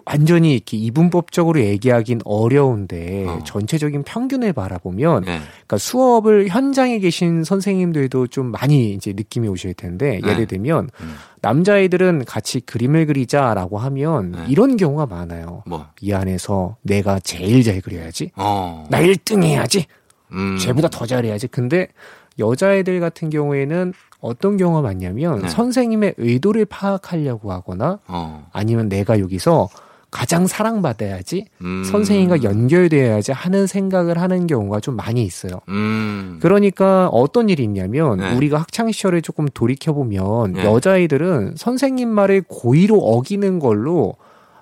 완전히 0.05 0.53
이렇게 0.53 0.77
이분법적으로 0.77 1.59
얘기하긴 1.61 2.21
어려운데 2.25 3.25
어. 3.27 3.39
전체적인 3.45 4.03
평균을 4.03 4.53
바라보면 4.53 5.23
네. 5.23 5.39
그러니까 5.39 5.77
수업을 5.77 6.47
현장에 6.47 6.99
계신 6.99 7.43
선생님들도 7.43 8.27
좀 8.27 8.47
많이 8.47 8.93
이제 8.93 9.13
느낌이 9.13 9.47
오실 9.47 9.73
텐데 9.73 10.19
네. 10.23 10.31
예를 10.31 10.47
들면 10.47 10.89
음. 10.99 11.15
남자애들은 11.41 12.25
같이 12.25 12.59
그림을 12.61 13.05
그리자라고 13.05 13.77
하면 13.77 14.31
네. 14.31 14.45
이런 14.47 14.77
경우가 14.77 15.05
많아요. 15.07 15.63
뭐, 15.65 15.87
이 15.99 16.13
안에서 16.13 16.77
내가 16.81 17.19
제일 17.19 17.63
잘 17.63 17.81
그려야지. 17.81 18.31
어. 18.35 18.85
나 18.89 19.01
1등 19.01 19.43
해야지. 19.43 19.85
음. 20.33 20.57
쟤보다 20.57 20.87
더 20.89 21.05
잘해야지. 21.05 21.47
근데 21.47 21.87
여자애들 22.39 22.99
같은 22.99 23.29
경우에는 23.29 23.93
어떤 24.22 24.55
경우가 24.55 24.82
많냐면 24.82 25.41
네. 25.41 25.49
선생님의 25.49 26.15
의도를 26.17 26.65
파악하려고 26.65 27.51
하거나 27.51 27.99
어. 28.07 28.47
아니면 28.53 28.88
내가 28.88 29.19
여기서 29.19 29.67
가장 30.11 30.45
사랑받아야지 30.45 31.45
음. 31.61 31.84
선생님과 31.86 32.43
연결돼야지 32.43 33.32
하는 33.32 33.65
생각을 33.65 34.19
하는 34.19 34.45
경우가 34.45 34.82
좀 34.82 34.95
많이 34.97 35.24
있어요. 35.24 35.61
음. 35.69 36.38
그러니까 36.41 37.07
어떤 37.07 37.49
일이 37.49 37.63
있냐면 37.63 38.17
네. 38.17 38.36
우리가 38.36 38.59
학창 38.59 38.91
시절을 38.91 39.22
조금 39.22 39.47
돌이켜 39.53 39.93
보면 39.93 40.53
네. 40.53 40.65
여자아이들은 40.65 41.55
선생님 41.57 42.09
말을 42.09 42.43
고의로 42.47 42.99
어기는 42.99 43.59
걸로 43.59 44.15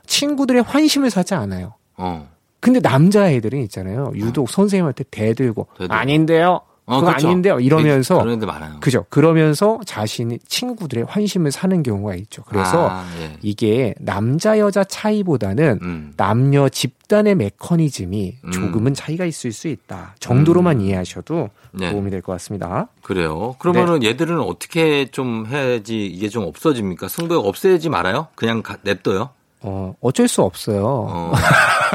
친구들의 0.06 0.62
환심을 0.62 1.10
사지 1.10 1.34
않아요. 1.34 1.74
어. 1.98 2.30
근데 2.60 2.80
남자애들은 2.80 3.60
있잖아요. 3.64 4.12
유독 4.16 4.50
선생님한테 4.50 5.06
대들고 5.10 5.68
대들고. 5.78 5.94
아닌데요. 5.94 6.62
어, 6.90 7.00
그거 7.00 7.12
그렇죠. 7.12 7.28
아닌데요. 7.28 7.60
이러면서 7.60 8.18
그런 8.20 8.36
애들 8.36 8.48
많아요. 8.48 8.80
그죠. 8.80 9.06
그러면서 9.10 9.80
자신이 9.86 10.40
친구들의 10.48 11.06
환심을 11.08 11.52
사는 11.52 11.84
경우가 11.84 12.16
있죠. 12.16 12.44
그래서 12.44 12.90
아, 12.90 13.06
예. 13.22 13.38
이게 13.42 13.94
남자 14.00 14.58
여자 14.60 14.84
차이보다는 14.84 15.80
음. 15.84 16.14
남녀 16.18 16.68
집단의 16.68 17.36
메커니즘이 17.36 18.38
음. 18.44 18.52
조금은 18.52 18.94
차이가 18.96 19.26
있을 19.26 19.52
수 19.52 19.68
있다. 19.68 20.16
정도로만 20.20 20.82
이해하셔도 20.82 21.50
네. 21.74 21.92
도움이 21.92 22.10
될 22.10 22.22
것 22.22 22.32
같습니다. 22.34 22.88
그래요. 23.04 23.56
그러면은 23.60 24.00
네. 24.00 24.08
얘들은 24.08 24.40
어떻게 24.40 25.06
좀 25.12 25.46
해야지 25.48 26.06
이게 26.08 26.28
좀 26.30 26.44
없어집니까? 26.46 27.08
승부욕 27.08 27.46
없애지 27.46 27.90
말아요? 27.90 28.28
그냥 28.36 28.62
가- 28.62 28.78
냅둬요? 28.82 29.30
어, 29.62 29.94
어쩔 30.02 30.28
수 30.28 30.42
없어요. 30.42 30.86
어. 31.10 31.34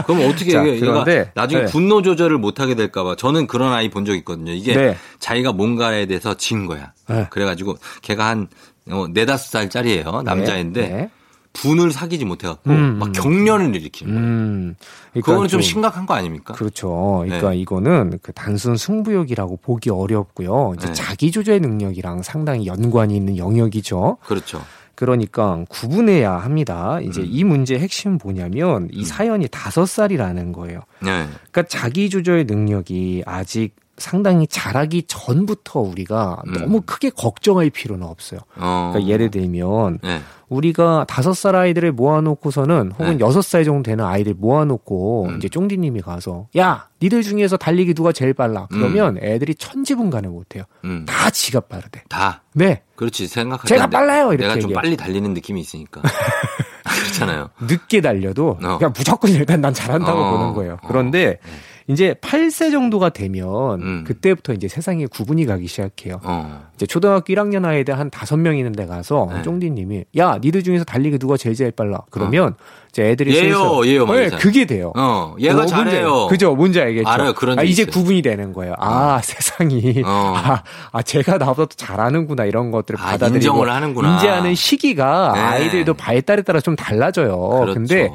그럼 0.07 0.29
어떻게 0.29 0.51
자, 0.53 0.67
얘가 0.67 0.87
그런데, 1.05 1.31
나중에 1.35 1.62
네. 1.62 1.67
분노 1.67 2.03
조절을 2.03 2.37
못 2.39 2.61
하게 2.61 2.75
될까봐 2.75 3.17
저는 3.17 3.47
그런 3.47 3.73
아이 3.73 3.89
본 3.91 4.05
적 4.05 4.15
있거든요. 4.17 4.53
이게 4.53 4.75
네. 4.75 4.97
자기가 5.19 5.53
뭔가에 5.53 6.05
대해서 6.07 6.35
진 6.35 6.67
거야. 6.67 6.93
네. 7.09 7.27
그래가지고 7.31 7.77
걔가 8.03 8.27
한 8.29 8.49
어, 8.91 9.07
네다섯 9.11 9.51
살짜리예요. 9.51 10.23
남자인데 10.23 10.89
네. 10.89 11.11
분을 11.55 11.93
사귀지 11.93 12.25
못해갖고 12.25 12.69
음, 12.71 12.97
막 12.99 13.07
음. 13.09 13.12
경련을 13.12 13.75
일으키는 13.77 14.12
거예요. 14.12 14.27
음. 14.27 14.75
그러니까 15.12 15.31
그거는 15.31 15.49
좀 15.49 15.61
심각한 15.62 16.05
거 16.05 16.12
아닙니까? 16.15 16.53
그렇죠. 16.53 17.23
그러니까 17.25 17.51
네. 17.51 17.57
이거는 17.59 18.19
그 18.23 18.33
단순 18.33 18.77
승부욕이라고 18.77 19.59
보기 19.62 19.89
어렵고요. 19.89 20.75
이제 20.77 20.89
네. 20.89 20.93
자기 20.93 21.31
조절 21.31 21.61
능력이랑 21.61 22.23
상당히 22.23 22.67
연관이 22.67 23.17
있는 23.17 23.37
영역이죠. 23.39 24.19
그렇죠. 24.27 24.61
그러니까 24.95 25.64
구분해야 25.68 26.32
합니다. 26.32 27.01
이제 27.01 27.20
음. 27.20 27.26
이 27.28 27.45
문제의 27.45 27.80
핵심은 27.80 28.18
뭐냐면 28.22 28.88
이 28.92 29.05
사연이 29.05 29.49
다섯 29.49 29.86
살이라는 29.86 30.53
거예요. 30.53 30.80
네. 31.01 31.26
그러니까 31.51 31.62
자기 31.64 32.11
조절 32.11 32.47
능력이 32.47 33.24
아직 33.26 33.74
상당히 33.97 34.47
자라기 34.47 35.05
전부터 35.07 35.80
우리가 35.80 36.42
음. 36.47 36.53
너무 36.53 36.80
크게 36.80 37.11
걱정할 37.11 37.70
필요는 37.70 38.07
없어요. 38.07 38.40
어. 38.57 38.90
그러니까 38.92 39.12
예를 39.12 39.30
들면 39.30 39.99
네. 40.03 40.20
우리가 40.55 41.05
다섯 41.09 41.35
살 41.35 41.57
아이들을 41.57 41.93
모아놓고서는 41.93 42.93
혹은 42.99 43.19
네. 43.19 43.21
여섯 43.21 43.43
살 43.43 43.65
정도 43.65 43.83
되는 43.91 44.05
아이들 44.05 44.35
모아놓고 44.35 45.27
음. 45.27 45.37
이제 45.37 45.49
쫑디님이 45.49 46.01
가서 46.01 46.47
야 46.57 46.89
니들 47.03 47.23
중에서 47.23 47.57
달리기 47.57 47.95
누가 47.95 48.13
제일 48.13 48.33
빨라? 48.35 48.67
그러면 48.71 49.19
애들이 49.21 49.55
천지분간을 49.55 50.31
못해요. 50.31 50.65
음. 50.85 51.05
다 51.07 51.31
지가 51.31 51.61
빠르대. 51.61 52.03
다. 52.09 52.43
네, 52.55 52.83
그렇지 52.97 53.27
생각할 53.27 53.67
제가 53.67 53.87
때 53.87 53.97
빨라요 53.97 54.29
이렇게 54.33 54.43
내가 54.43 54.55
좀 54.55 54.63
얘기해요. 54.71 54.75
빨리 54.77 54.97
달리는 54.97 55.35
느낌이 55.35 55.61
있으니까 55.61 56.03
그렇잖아요. 56.85 57.51
늦게 57.61 58.01
달려도 58.01 58.59
어. 58.63 58.79
그냥 58.79 58.93
무조건 58.97 59.31
일단 59.31 59.61
난 59.61 59.75
잘한다고 59.75 60.19
어. 60.19 60.31
보는 60.37 60.55
거예요. 60.55 60.75
어. 60.75 60.87
그런데 60.87 61.39
이제 61.87 62.14
8세 62.22 62.70
정도가 62.72 63.11
되면 63.11 63.45
음. 63.82 64.05
그때부터 64.07 64.55
이제 64.55 64.68
세상에 64.68 65.05
구분이 65.07 65.45
가기 65.45 65.66
시작해요. 65.66 66.18
어. 66.22 66.62
이제 66.76 66.87
초등학교 66.87 67.32
1학년 67.35 67.66
아이들 67.66 67.99
한 67.99 68.09
다섯 68.09 68.39
명 68.39 68.57
있는 68.57 68.72
데 68.72 68.87
가서 68.87 69.28
네. 69.30 69.43
쫑디님이 69.43 70.05
야 70.16 70.39
니들 70.43 70.62
중에서 70.62 70.85
달리기 70.85 71.18
누가 71.18 71.37
제일 71.37 71.55
제일 71.55 71.72
빨라? 71.72 72.01
그러면 72.11 72.55
이제 72.89 73.03
애들이 73.11 73.32
어. 73.39 73.43
얘요, 73.45 73.59
슬슬- 73.82 73.87
얘요, 73.89 74.07
막 74.07 74.14
네. 74.16 74.30
그게 74.30 74.64
돼요. 74.64 74.93
어. 74.97 75.35
얘가 75.39 75.57
뭐 75.57 75.66
잘해요. 75.66 76.09
뭔지, 76.11 76.30
그죠? 76.32 76.55
뭔지 76.57 76.80
알겠죠? 76.80 77.07
알아요. 77.09 77.35
그런 77.35 77.59
아, 77.59 77.62
게 77.62 77.68
이제 77.68 77.82
있어요. 77.82 77.93
구분이 77.93 78.22
되는 78.22 78.53
거예요. 78.55 78.74
아, 78.78 79.20
세상이. 79.22 80.03
어. 80.07 80.35
아, 80.37 80.62
아, 80.91 81.03
제가 81.03 81.37
나보다 81.37 81.66
더 81.66 81.74
잘하는구나. 81.76 82.47
이런 82.47 82.70
것들을 82.70 82.99
아, 82.99 83.11
받아들이고. 83.11 83.37
인정을 83.37 83.70
하는구나. 83.70 84.14
인지하는 84.14 84.55
시기가 84.55 85.32
네. 85.35 85.41
아이들도 85.41 85.93
발달에 85.95 86.41
따라 86.43 86.61
좀 86.61 86.76
달라져요. 86.76 87.37
그렇죠. 87.61 87.74
근데 87.74 88.11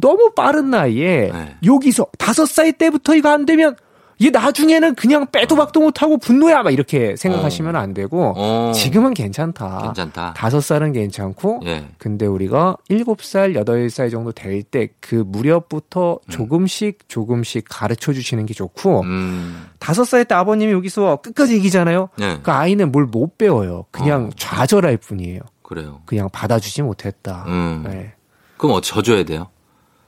너무 0.00 0.32
빠른 0.34 0.70
나이에 0.70 1.30
네. 1.32 1.56
여기서 1.64 2.06
다섯 2.18 2.46
살 2.46 2.72
때부터 2.72 3.14
이거 3.14 3.30
안 3.30 3.46
되면 3.46 3.76
얘 4.22 4.30
나중에는 4.30 4.94
그냥 4.94 5.26
빼도 5.32 5.56
박도 5.56 5.80
못하고 5.80 6.18
분노야 6.18 6.62
막 6.62 6.70
이렇게 6.70 7.16
생각하시면 7.16 7.74
안 7.74 7.94
되고 7.94 8.32
어. 8.36 8.70
지금은 8.72 9.12
괜찮다. 9.12 9.82
괜찮다. 9.82 10.34
다섯 10.36 10.60
살은 10.60 10.92
괜찮고 10.92 11.62
예. 11.64 11.88
근데 11.98 12.24
우리가 12.24 12.76
일곱 12.88 13.24
살 13.24 13.56
여덟 13.56 13.90
살 13.90 14.10
정도 14.10 14.30
될 14.30 14.62
때 14.62 14.88
그 15.00 15.16
무렵부터 15.26 16.20
조금씩 16.30 17.08
조금씩 17.08 17.64
가르쳐 17.68 18.12
주시는 18.12 18.46
게 18.46 18.54
좋고 18.54 19.00
음. 19.00 19.66
다섯 19.80 20.04
살때 20.04 20.32
아버님이 20.36 20.72
여기서 20.72 21.16
끝까지 21.16 21.56
이기잖아요. 21.56 22.08
예. 22.20 22.38
그 22.42 22.52
아이는 22.52 22.92
뭘 22.92 23.06
못 23.10 23.36
배워요. 23.36 23.86
그냥 23.90 24.26
어. 24.26 24.30
좌절할 24.36 24.96
뿐이에요. 24.96 25.40
그래요. 25.62 26.02
그냥 26.06 26.28
받아주지 26.32 26.82
못했다. 26.82 27.44
음. 27.48 27.82
네. 27.84 28.12
그럼 28.56 28.76
어 28.76 28.80
져줘야 28.80 29.24
돼요? 29.24 29.48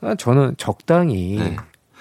아, 0.03 0.15
저는 0.15 0.55
적당히 0.59 1.37
네. 1.39 1.57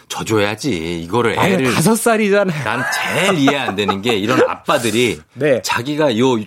져줘야지. 0.09 1.01
이거를 1.03 1.37
애를 1.37 1.73
다섯 1.73 1.95
살이잖아요. 1.95 2.63
난 2.63 2.83
제일 2.93 3.39
이해 3.39 3.55
안 3.57 3.75
되는 3.75 4.01
게 4.01 4.15
이런 4.15 4.41
아빠들이 4.49 5.19
네. 5.33 5.61
자기가 5.61 6.17
요 6.19 6.37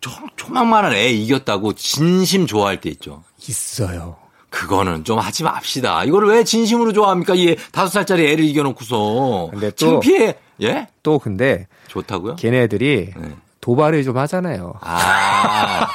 조, 0.00 0.10
조만만한 0.36 0.92
애 0.94 1.08
이겼다고 1.10 1.74
진심 1.74 2.46
좋아할 2.46 2.80
때 2.80 2.88
있죠. 2.90 3.22
있어요. 3.48 4.16
그거는 4.48 5.04
좀 5.04 5.18
하지 5.18 5.42
맙시다. 5.44 6.04
이거를 6.04 6.28
왜 6.28 6.44
진심으로 6.44 6.92
좋아합니까? 6.92 7.34
이 7.34 7.56
다섯 7.72 7.90
살짜리 7.90 8.26
애를 8.26 8.44
이겨놓고서. 8.44 9.48
근데 9.52 9.70
또- 9.70 10.00
창피해. 10.00 10.36
예? 10.62 10.88
또 11.02 11.18
근데 11.18 11.66
좋다고요? 11.88 12.36
걔네들이 12.36 13.12
네. 13.16 13.28
도발을 13.60 14.04
좀 14.04 14.16
하잖아요. 14.16 14.74
아, 14.80 15.86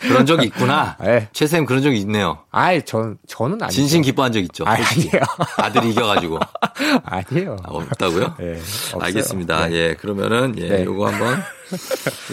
그런 0.00 0.26
적이 0.26 0.46
있구나. 0.46 0.96
네. 1.02 1.28
최쌤 1.32 1.64
그런 1.64 1.82
적이 1.82 1.98
있네요. 2.00 2.38
아이, 2.50 2.84
전 2.84 3.16
저는 3.26 3.62
아니죠. 3.62 3.74
진심 3.74 4.02
기뻐한 4.02 4.32
적 4.32 4.40
있죠. 4.40 4.64
아. 4.66 4.72
아니에요. 4.72 5.22
아들이 5.56 5.90
이겨가지고. 5.90 6.38
아니에요. 7.04 7.56
아, 7.64 7.70
없다고요? 7.70 8.34
네. 8.38 8.60
알겠습니다. 9.00 9.68
네. 9.68 9.74
예, 9.74 9.94
그러면은, 9.94 10.54
예, 10.58 10.68
네. 10.68 10.84
요거 10.84 11.08
한번. 11.08 11.42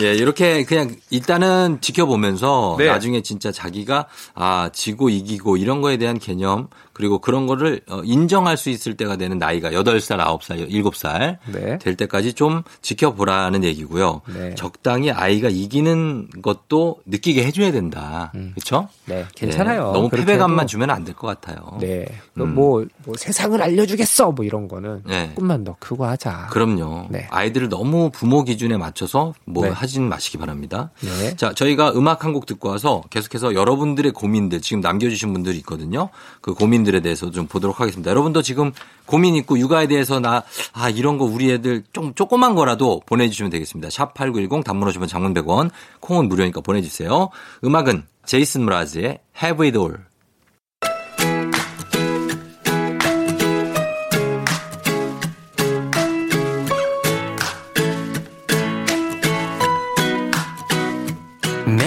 예, 0.01 0.13
이렇게 0.13 0.63
그냥 0.63 0.95
일단은 1.09 1.79
지켜보면서 1.81 2.75
네. 2.77 2.87
나중에 2.87 3.21
진짜 3.21 3.51
자기가 3.51 4.07
아, 4.33 4.69
지고 4.73 5.09
이기고 5.09 5.57
이런 5.57 5.81
거에 5.81 5.97
대한 5.97 6.19
개념 6.19 6.67
그리고 6.95 7.19
그런 7.19 7.45
거를 7.45 7.81
어, 7.89 8.01
인정할 8.05 8.55
수 8.57 8.69
있을 8.69 8.95
때가 8.95 9.17
되는 9.17 9.37
나이가 9.37 9.69
8살, 9.71 10.17
9살, 10.17 10.71
7살 10.71 11.37
네. 11.53 11.77
될 11.77 11.95
때까지 11.97 12.33
좀 12.33 12.63
지켜보라는 12.81 13.63
얘기고요. 13.65 14.21
네. 14.33 14.55
적당히 14.55 15.11
아이가 15.11 15.49
이기는 15.49 16.29
것도 16.41 17.01
느끼게 17.05 17.43
해줘야 17.45 17.71
된다. 17.73 18.31
그렇죠? 18.55 18.87
네, 19.05 19.25
괜찮아요. 19.35 19.91
너무 19.91 20.09
그렇게 20.09 20.25
패배감만. 20.25 20.67
주면 20.67 20.89
안 20.89 21.03
될 21.03 21.13
것 21.15 21.27
같아요. 21.27 21.77
네. 21.81 22.05
음. 22.39 22.55
뭐, 22.55 22.85
뭐 23.05 23.15
세상을 23.17 23.61
알려주겠어 23.61 24.31
뭐 24.31 24.45
이런 24.45 24.67
거는 24.69 25.03
네. 25.05 25.27
조금만 25.29 25.63
더 25.65 25.75
크고 25.79 26.05
하자. 26.05 26.47
그럼요. 26.51 27.07
네. 27.09 27.27
아이들을 27.29 27.67
너무 27.69 28.09
부모 28.09 28.43
기준에 28.45 28.77
맞춰서 28.77 29.33
뭐 29.45 29.65
네. 29.65 29.69
하진 29.71 30.07
마시기 30.07 30.37
바랍니다. 30.37 30.91
네. 31.01 31.35
자, 31.35 31.53
저희가 31.53 31.91
음악 31.95 32.23
한 32.23 32.33
곡 32.33 32.45
듣고 32.45 32.69
와서 32.69 33.01
계속해서 33.11 33.53
여러분들의 33.53 34.11
고민들 34.13 34.61
지금 34.61 34.81
남겨주신 34.81 35.31
분들이 35.33 35.57
있거든요. 35.59 36.09
그 36.41 36.53
고민 36.53 36.84
들에 36.85 37.01
대해서 37.01 37.31
좀 37.31 37.47
보도록 37.47 37.79
하겠습니다. 37.79 38.09
여러분도 38.09 38.41
지금 38.41 38.71
고민 39.05 39.35
있고 39.35 39.59
육아에 39.59 39.87
대해서 39.87 40.19
나, 40.19 40.43
아, 40.73 40.89
이런 40.89 41.17
거 41.17 41.25
우리 41.25 41.51
애들 41.51 41.83
좀 41.91 42.13
조그만 42.13 42.55
거라도 42.55 43.01
보내주시면 43.05 43.51
되겠습니다. 43.51 43.89
샵8910 43.89 44.63
단문 44.63 44.87
오시면 44.87 45.07
장문 45.07 45.33
100원, 45.33 45.71
콩은 45.99 46.27
무료니까 46.27 46.61
보내주세요. 46.61 47.29
음악은 47.63 48.03
제이슨 48.25 48.65
브라즈의 48.65 49.19
Have 49.41 49.67
It 49.67 49.77
All. 49.77 49.97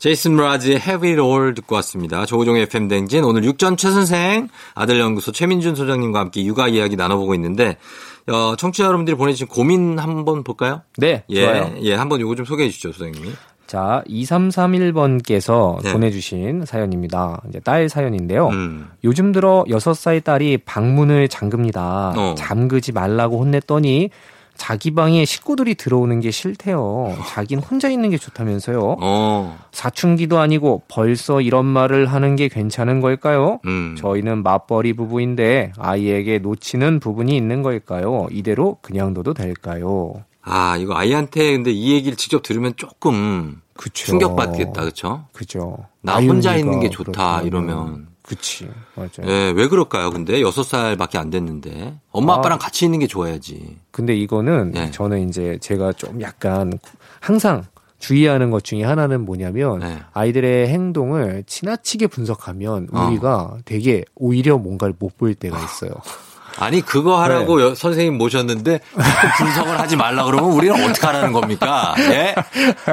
제이슨 0.00 0.34
브라즈의 0.34 0.76
Have 0.76 1.10
It 1.10 1.20
All 1.20 1.54
듣고 1.54 1.74
왔습니다. 1.76 2.24
조우종의 2.24 2.62
FM 2.62 2.88
댕진 2.88 3.22
오늘 3.22 3.44
육전 3.44 3.76
최선생 3.76 4.48
아들연구소 4.74 5.30
최민준 5.30 5.74
소장님과 5.74 6.18
함께 6.18 6.42
육아 6.42 6.68
이야기 6.68 6.96
나눠보고 6.96 7.34
있는데 7.34 7.76
어, 8.26 8.56
청취자 8.56 8.86
여러분들이 8.86 9.14
보내주신 9.14 9.46
고민 9.46 9.98
한번 9.98 10.42
볼까요? 10.42 10.80
네, 10.96 11.24
예, 11.28 11.44
좋아요. 11.44 11.74
예, 11.82 11.94
한번 11.94 12.18
요거 12.20 12.34
좀 12.34 12.46
소개해 12.46 12.70
주시죠, 12.70 12.92
소장님이. 12.92 13.32
자, 13.66 14.02
2331번께서 14.08 15.82
네. 15.82 15.92
보내주신 15.92 16.64
사연입니다. 16.64 17.42
이제 17.50 17.60
딸 17.60 17.90
사연인데요. 17.90 18.48
음, 18.48 18.88
요즘 19.04 19.32
들어 19.32 19.64
6살 19.68 20.24
딸이 20.24 20.58
방문을 20.64 21.28
잠급니다. 21.28 22.14
어. 22.16 22.34
잠그지 22.38 22.92
말라고 22.92 23.38
혼냈더니 23.38 24.08
자기 24.56 24.94
방에 24.94 25.24
식구들이 25.24 25.74
들어오는 25.74 26.20
게 26.20 26.30
싫대요. 26.30 27.16
자긴 27.28 27.60
혼자 27.60 27.88
있는 27.88 28.10
게 28.10 28.18
좋다면서요. 28.18 28.96
어, 29.00 29.58
사춘기도 29.72 30.38
아니고 30.38 30.82
벌써 30.88 31.40
이런 31.40 31.64
말을 31.64 32.06
하는 32.06 32.36
게 32.36 32.48
괜찮은 32.48 33.00
걸까요? 33.00 33.60
음. 33.64 33.96
저희는 33.98 34.42
맞벌이 34.42 34.92
부부인데 34.92 35.72
아이에게 35.78 36.38
놓치는 36.38 37.00
부분이 37.00 37.36
있는 37.36 37.62
걸까요? 37.62 38.26
이대로 38.30 38.76
그냥 38.82 39.14
둬도 39.14 39.34
될까요? 39.34 40.14
아, 40.42 40.76
이거 40.76 40.94
아이한테 40.94 41.52
근데 41.52 41.70
이 41.70 41.92
얘기를 41.92 42.16
직접 42.16 42.42
들으면 42.42 42.72
조금 42.76 43.60
그쵸. 43.74 44.06
충격받겠다, 44.06 44.84
그쵸? 44.84 45.24
그죠. 45.32 45.78
나 46.02 46.16
혼자 46.16 46.56
있는 46.56 46.80
게 46.80 46.90
좋다, 46.90 47.12
그렇다면. 47.12 47.46
이러면. 47.46 48.08
그치. 48.30 48.68
맞아요. 48.94 49.26
예, 49.26 49.50
왜 49.56 49.66
그럴까요, 49.66 50.10
근데? 50.12 50.40
여섯 50.40 50.62
살밖에 50.62 51.18
안 51.18 51.30
됐는데. 51.30 51.98
엄마, 52.12 52.34
아. 52.34 52.36
아빠랑 52.36 52.60
같이 52.60 52.84
있는 52.84 53.00
게 53.00 53.08
좋아야지. 53.08 53.76
근데 53.90 54.14
이거는 54.14 54.70
네. 54.70 54.90
저는 54.92 55.28
이제 55.28 55.58
제가 55.60 55.92
좀 55.94 56.22
약간 56.22 56.78
항상 57.18 57.64
주의하는 57.98 58.52
것 58.52 58.62
중에 58.62 58.84
하나는 58.84 59.24
뭐냐면 59.24 59.80
네. 59.80 59.98
아이들의 60.12 60.68
행동을 60.68 61.42
지나치게 61.48 62.06
분석하면 62.06 62.86
어. 62.92 63.06
우리가 63.08 63.56
되게 63.64 64.04
오히려 64.14 64.58
뭔가를 64.58 64.94
못 64.98 65.16
볼 65.18 65.34
때가 65.34 65.58
있어요. 65.58 65.90
아니 66.58 66.80
그거 66.80 67.20
하라고 67.22 67.58
네. 67.58 67.64
여- 67.64 67.74
선생님 67.74 68.18
모셨는데 68.18 68.80
분석을 69.38 69.78
하지 69.78 69.96
말라 69.96 70.24
그러면 70.24 70.50
우리는 70.52 70.74
어떻게 70.84 71.06
하라는 71.06 71.32
겁니까? 71.32 71.94
예? 71.98 72.34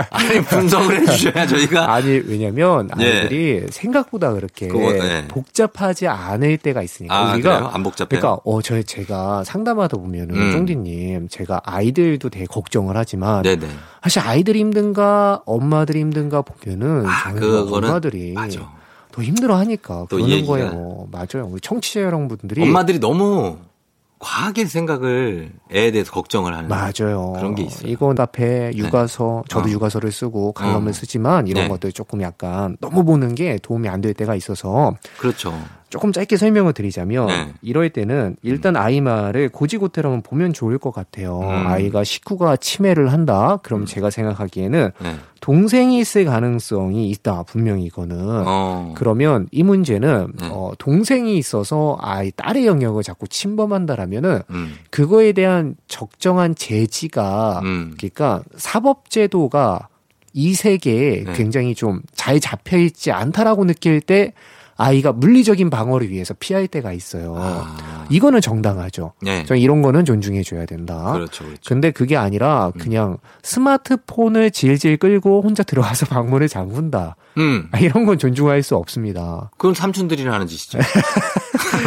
아니 0.10 0.42
분석을 0.42 1.02
해주셔야 1.02 1.48
저희가 1.48 1.94
아니 1.94 2.22
왜냐면 2.26 2.90
예. 3.00 3.22
아이들이 3.22 3.66
생각보다 3.70 4.32
그렇게 4.34 4.68
그거, 4.68 4.92
네. 4.92 5.28
복잡하지 5.28 6.08
않을 6.08 6.58
때가 6.58 6.82
있으니까 6.82 7.16
아 7.16 7.34
우리가 7.34 7.56
그래요? 7.58 7.72
안 7.74 7.84
복잡해요? 7.84 8.20
그러니까 8.22 8.42
어저 8.46 8.82
제가 8.84 9.44
상담하다 9.44 9.98
보면은 9.98 10.36
음. 10.36 10.52
쫑디님 10.54 11.28
제가 11.30 11.62
아이들도 11.66 12.30
되게 12.30 12.46
걱정을 12.46 12.96
하지만 12.96 13.44
네네. 13.44 13.68
사실 14.04 14.22
아이들이 14.22 14.60
힘든가 14.60 15.42
엄마들이 15.46 16.00
힘든가 16.00 16.42
보면은 16.44 17.06
아 17.06 17.34
그거는 17.34 17.90
엄마들이 17.90 18.34
맞아. 18.34 18.62
더 19.18 19.24
힘들어하니까 19.24 20.06
또 20.10 20.18
그러는 20.18 20.46
거예요. 20.46 21.08
맞아요. 21.12 21.48
우리 21.50 21.60
청취자 21.60 22.02
여러분들이 22.02 22.62
엄마들이 22.62 23.00
너무 23.00 23.58
과하게 24.20 24.66
생각을 24.66 25.52
애에 25.74 25.92
대해서 25.92 26.12
걱정을 26.12 26.54
하는 26.56 26.70
맞아요. 26.70 27.34
그런 27.36 27.56
게 27.56 27.64
있어요. 27.64 27.90
이거 27.90 28.14
앞에 28.18 28.72
육아서 28.76 29.44
저도 29.48 29.68
어. 29.70 29.72
육아서를 29.72 30.12
쓰고 30.12 30.52
강론을 30.54 30.90
어. 30.90 30.94
쓰지만 30.94 31.48
이런 31.48 31.64
네. 31.64 31.70
것들 31.70 31.92
조금 31.92 32.22
약간 32.22 32.78
너무 32.80 33.04
보는 33.04 33.34
게 33.36 33.58
도움이 33.62 33.90
안 33.90 34.02
될 34.02 34.14
때가 34.14 34.36
있어서 34.36 34.96
그렇죠. 35.20 35.54
조금 35.90 36.12
짧게 36.12 36.36
설명을 36.36 36.74
드리자면 36.74 37.28
네. 37.28 37.54
이럴 37.62 37.90
때는 37.90 38.36
일단 38.44 38.76
아이 38.76 39.00
말을 39.00 39.50
고지고대로 39.50 40.22
보면 40.22 40.52
좋을 40.54 40.78
것 40.78 40.92
같아요. 40.92 41.40
음. 41.40 41.48
아이가 41.68 42.04
식구가 42.04 42.58
치매를 42.58 43.12
한다. 43.14 43.60
그럼 43.64 43.86
제가 43.86 44.10
생각하기에는 44.10 44.92
네. 45.02 45.16
동생이 45.40 46.00
있을 46.00 46.26
가능성이 46.26 47.10
있다. 47.12 47.44
분명히 47.44 47.86
이거는. 47.86 48.18
어. 48.20 48.94
그러면 48.98 49.48
이 49.52 49.64
문제는 49.64 50.34
네. 50.40 50.50
어, 50.52 50.72
동생이 50.78 51.38
있어서 51.38 51.98
아이 52.02 52.32
딸의 52.32 52.66
영역을 52.66 53.04
자꾸 53.04 53.28
침범한다라면은 53.28 54.42
음. 54.50 54.74
그거에 54.90 55.32
대한 55.32 55.76
적정한 55.88 56.56
제지가 56.56 57.62
음. 57.64 57.94
그러니까 57.98 58.44
사법제도가 58.58 59.88
이 60.34 60.54
세계에 60.54 61.24
네. 61.24 61.34
굉장히 61.34 61.74
좀 61.76 62.02
잘 62.14 62.42
잡혀 62.42 62.78
있지 62.78 63.14
않다라고 63.14 63.64
느낄 63.64 64.02
때 64.02 64.34
아이가 64.78 65.12
물리적인 65.12 65.70
방어를 65.70 66.10
위해서 66.10 66.34
피할 66.40 66.68
때가 66.68 66.94
있어요. 66.94 67.36
아. 67.38 68.06
이거는 68.10 68.40
정당하죠. 68.42 69.14
네. 69.22 69.44
저는 69.46 69.60
이런 69.62 69.82
거는 69.82 70.06
존중해 70.06 70.44
줘야 70.44 70.66
된다. 70.66 71.12
그렇죠, 71.14 71.44
그렇죠. 71.44 71.62
근데 71.68 71.92
그게 71.92 72.16
아니라 72.16 72.72
그냥 72.80 73.18
스마트폰을 73.44 74.52
질질 74.52 74.98
끌고 74.98 75.42
혼자 75.42 75.64
들어와서 75.64 76.06
방문을 76.08 76.48
잠근다. 76.48 77.16
음. 77.38 77.68
아, 77.72 77.80
이런 77.80 78.06
건 78.06 78.18
존중할 78.18 78.64
수 78.64 78.76
없습니다. 78.76 79.52
그건 79.58 79.74
삼촌들이나 79.74 80.32
하는 80.34 80.48
짓이죠. 80.48 80.80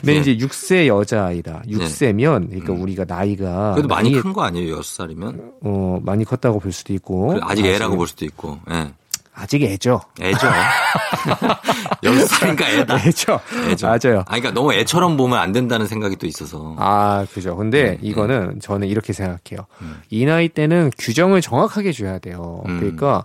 근데 0.00 0.14
네. 0.14 0.16
이제 0.16 0.36
6세 0.36 0.86
여자아이다. 0.86 1.62
6세면 1.68 2.48
그러니까 2.48 2.72
음. 2.72 2.82
우리가 2.82 3.04
나이가 3.06 3.72
그래도 3.72 3.88
많이 3.88 4.12
큰 4.12 4.32
거 4.32 4.42
아니에요, 4.42 4.72
여섯 4.72 4.84
살이면? 5.04 5.52
어, 5.62 5.98
많이 6.02 6.24
컸다고 6.24 6.58
볼 6.58 6.72
수도 6.72 6.92
있고 6.94 7.38
아직 7.42 7.64
애라고 7.66 7.96
볼 7.96 8.06
수도 8.08 8.24
있고. 8.24 8.58
예. 8.70 8.92
아직 9.34 9.62
애죠. 9.62 10.00
애죠. 10.20 10.46
여섯 12.04 12.26
살이니까 12.26 12.68
애다. 12.70 12.98
애죠. 13.06 13.40
애죠. 13.68 13.86
맞아요. 13.86 14.20
아, 14.20 14.24
그러니까 14.36 14.52
너무 14.52 14.72
애처럼 14.74 15.16
보면 15.16 15.38
안 15.38 15.52
된다는 15.52 15.86
생각이 15.86 16.16
또 16.16 16.26
있어서. 16.26 16.74
아, 16.78 17.26
그죠. 17.32 17.56
근데 17.56 17.90
네, 17.92 17.98
이거는 18.02 18.60
저는 18.60 18.88
이렇게 18.88 19.12
생각해요. 19.12 19.66
음. 19.82 20.00
이 20.10 20.24
나이 20.24 20.48
때는 20.48 20.90
규정을 20.98 21.40
정확하게 21.40 21.92
줘야 21.92 22.18
돼요. 22.18 22.62
음. 22.68 22.78
그러니까 22.78 23.24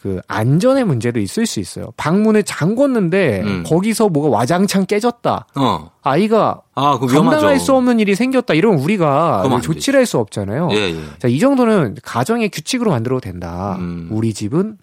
그 0.00 0.20
안전의 0.28 0.84
문제도 0.84 1.18
있을 1.18 1.44
수 1.44 1.58
있어요. 1.58 1.86
방문을 1.96 2.44
잠궜는데 2.44 3.42
음. 3.42 3.64
거기서 3.66 4.08
뭐가 4.10 4.28
와장창 4.28 4.86
깨졌다. 4.86 5.46
어. 5.56 5.90
아이가 6.02 6.60
아. 6.76 6.98
감당할 6.98 7.58
수 7.58 7.74
없는 7.74 7.98
일이 7.98 8.14
생겼다. 8.14 8.54
이러면 8.54 8.78
우리가 8.80 9.42
조치를 9.60 9.98
할 9.98 10.06
수 10.06 10.18
없잖아요. 10.18 10.68
예, 10.70 10.76
예. 10.76 11.00
자, 11.18 11.26
이 11.26 11.40
정도는 11.40 11.96
가정의 12.04 12.48
규칙으로 12.50 12.92
만들어도 12.92 13.20
된다. 13.20 13.76
음. 13.80 14.08
우리 14.12 14.32
집은 14.32 14.76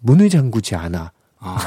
문을 0.00 0.28
잠그지 0.28 0.74
않아. 0.74 1.12
아, 1.38 1.58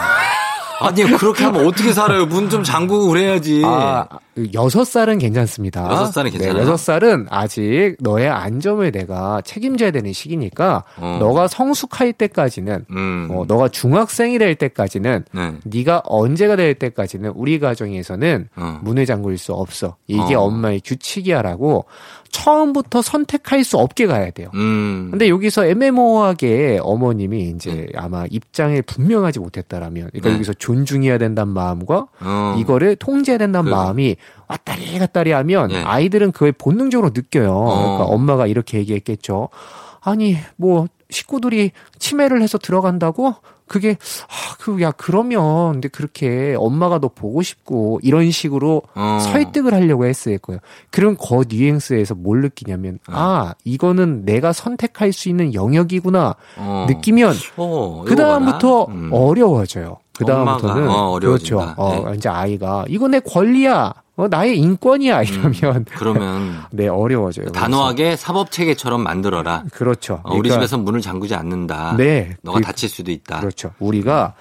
아니 0.84 1.04
그렇게 1.04 1.44
하면 1.46 1.66
어떻게 1.66 1.94
살아요? 1.94 2.26
문 2.26 2.50
좀 2.50 2.64
잠그고 2.64 3.08
그래야지. 3.08 3.62
아, 3.66 4.06
여섯 4.54 4.84
살은 4.86 5.18
괜찮습니다. 5.20 5.84
여섯 5.92 6.12
살은 6.12 6.32
괜찮아요? 6.32 6.54
네, 6.54 6.60
여섯 6.62 6.78
살은 6.78 7.28
아직 7.30 7.96
너의 8.00 8.30
안전을 8.30 8.92
내가 8.92 9.42
책임져야 9.42 9.92
되는 9.92 10.12
시기니까 10.14 10.84
어. 10.98 11.18
너가 11.20 11.48
성숙할 11.48 12.14
때까지는 12.14 12.86
음. 12.92 13.28
어, 13.32 13.46
너가 13.48 13.70
중학생이 13.70 14.38
될 14.40 14.56
때까지는 14.56 15.26
네. 15.34 15.54
네가 15.64 16.04
언제가 16.06 16.56
될 16.56 16.74
때까지는 16.76 17.32
우리 17.36 17.60
가정에서는 17.60 18.50
어. 18.56 18.80
문을 18.84 19.06
잠글 19.06 19.38
수 19.38 19.54
없어. 19.54 19.96
이게 20.08 20.36
어. 20.36 20.42
엄마의 20.42 20.82
규칙이야라고 20.84 21.86
처음부터 22.32 23.02
선택할 23.04 23.64
수 23.64 23.78
없게 23.78 24.08
가야 24.08 24.32
돼요. 24.32 24.50
음. 24.56 25.10
근데 25.12 25.30
여기서 25.30 25.66
애매모호하게 25.68 26.80
어머님이 26.82 27.54
이제 27.56 27.88
아마 27.96 28.26
입장에 28.30 28.82
분명하지 28.82 29.40
못했다라면, 29.40 30.08
그러니까 30.10 30.30
네. 30.30 30.36
여기서 30.36 30.54
존중해야 30.74 31.18
된다는 31.18 31.54
마음과 31.54 32.08
어. 32.22 32.56
이거를 32.60 32.96
통제해야 32.96 33.38
된다는 33.38 33.70
그- 33.70 33.76
마음이 33.76 34.16
왔다리 34.48 34.98
갔다리 35.00 35.32
하면 35.32 35.72
예. 35.72 35.78
아이들은 35.84 36.32
그걸 36.32 36.52
본능적으로 36.52 37.12
느껴요. 37.14 37.54
그러니까 37.54 38.04
어. 38.04 38.14
엄마가 38.14 38.48
이렇게 38.48 38.78
얘기했겠죠. 38.80 39.50
아니 40.02 40.38
뭐 40.58 40.88
식구들이 41.10 41.72
치매를 42.00 42.42
해서 42.42 42.58
들어간다고 42.58 43.36
그게 43.68 43.98
아, 44.28 44.56
그 44.60 44.82
야 44.82 44.92
그러면 44.92 45.74
근데 45.74 45.88
그렇게 45.88 46.54
엄마가 46.58 47.00
너 47.00 47.08
보고 47.08 47.42
싶고 47.42 48.00
이런 48.04 48.30
식으로 48.30 48.82
어. 48.94 49.20
설득을 49.22 49.74
하려고 49.74 50.06
했을 50.06 50.38
거예요. 50.38 50.60
그런 50.92 51.16
거 51.18 51.44
뉘앙스에서 51.48 52.16
뭘 52.16 52.42
느끼냐면 52.42 52.96
어. 53.08 53.14
아 53.16 53.54
이거는 53.64 54.26
내가 54.26 54.52
선택할 54.54 55.14
수 55.14 55.30
있는 55.30 55.54
영역이구나 55.54 56.36
어. 56.58 56.86
느끼면 56.90 57.34
어, 57.58 58.04
그 58.06 58.16
다음부터. 58.16 58.86
음. 58.90 59.10
어려워져요. 59.14 59.98
그 60.18 60.26
다음부터는 60.26 60.88
어. 60.90 61.20
그렇죠. 61.20 61.60
어, 61.78 62.06
네. 62.10 62.16
이제 62.18 62.30
아이가 62.30 62.86
이거 62.88 63.08
내 63.08 63.20
권리야, 63.20 63.94
어, 64.16 64.28
나의 64.28 64.60
인권이야 64.60 65.24
이러면 65.24 65.86
그러면 65.96 66.54
네 66.72 66.88
어려워져요. 66.88 67.48
음. 67.48 67.52
단호하게 67.52 68.16
사법 68.16 68.52
체계처럼 68.52 69.02
만들어라. 69.02 69.60
그래서. 69.72 69.76
그렇죠. 69.76 70.14
어, 70.24 70.34
우리 70.36 70.50
그러니까 70.50 70.66
집에서 70.68 70.78
문을 70.78 71.02
잠그지 71.02 71.34
않는다. 71.36 71.96
네, 71.98 72.36
너가 72.44 72.60
그- 72.60 72.66
다칠 72.66 72.90
수도 72.90 73.12
있다. 73.12 73.40
그렇죠. 73.40 73.72
우리가 73.80 74.36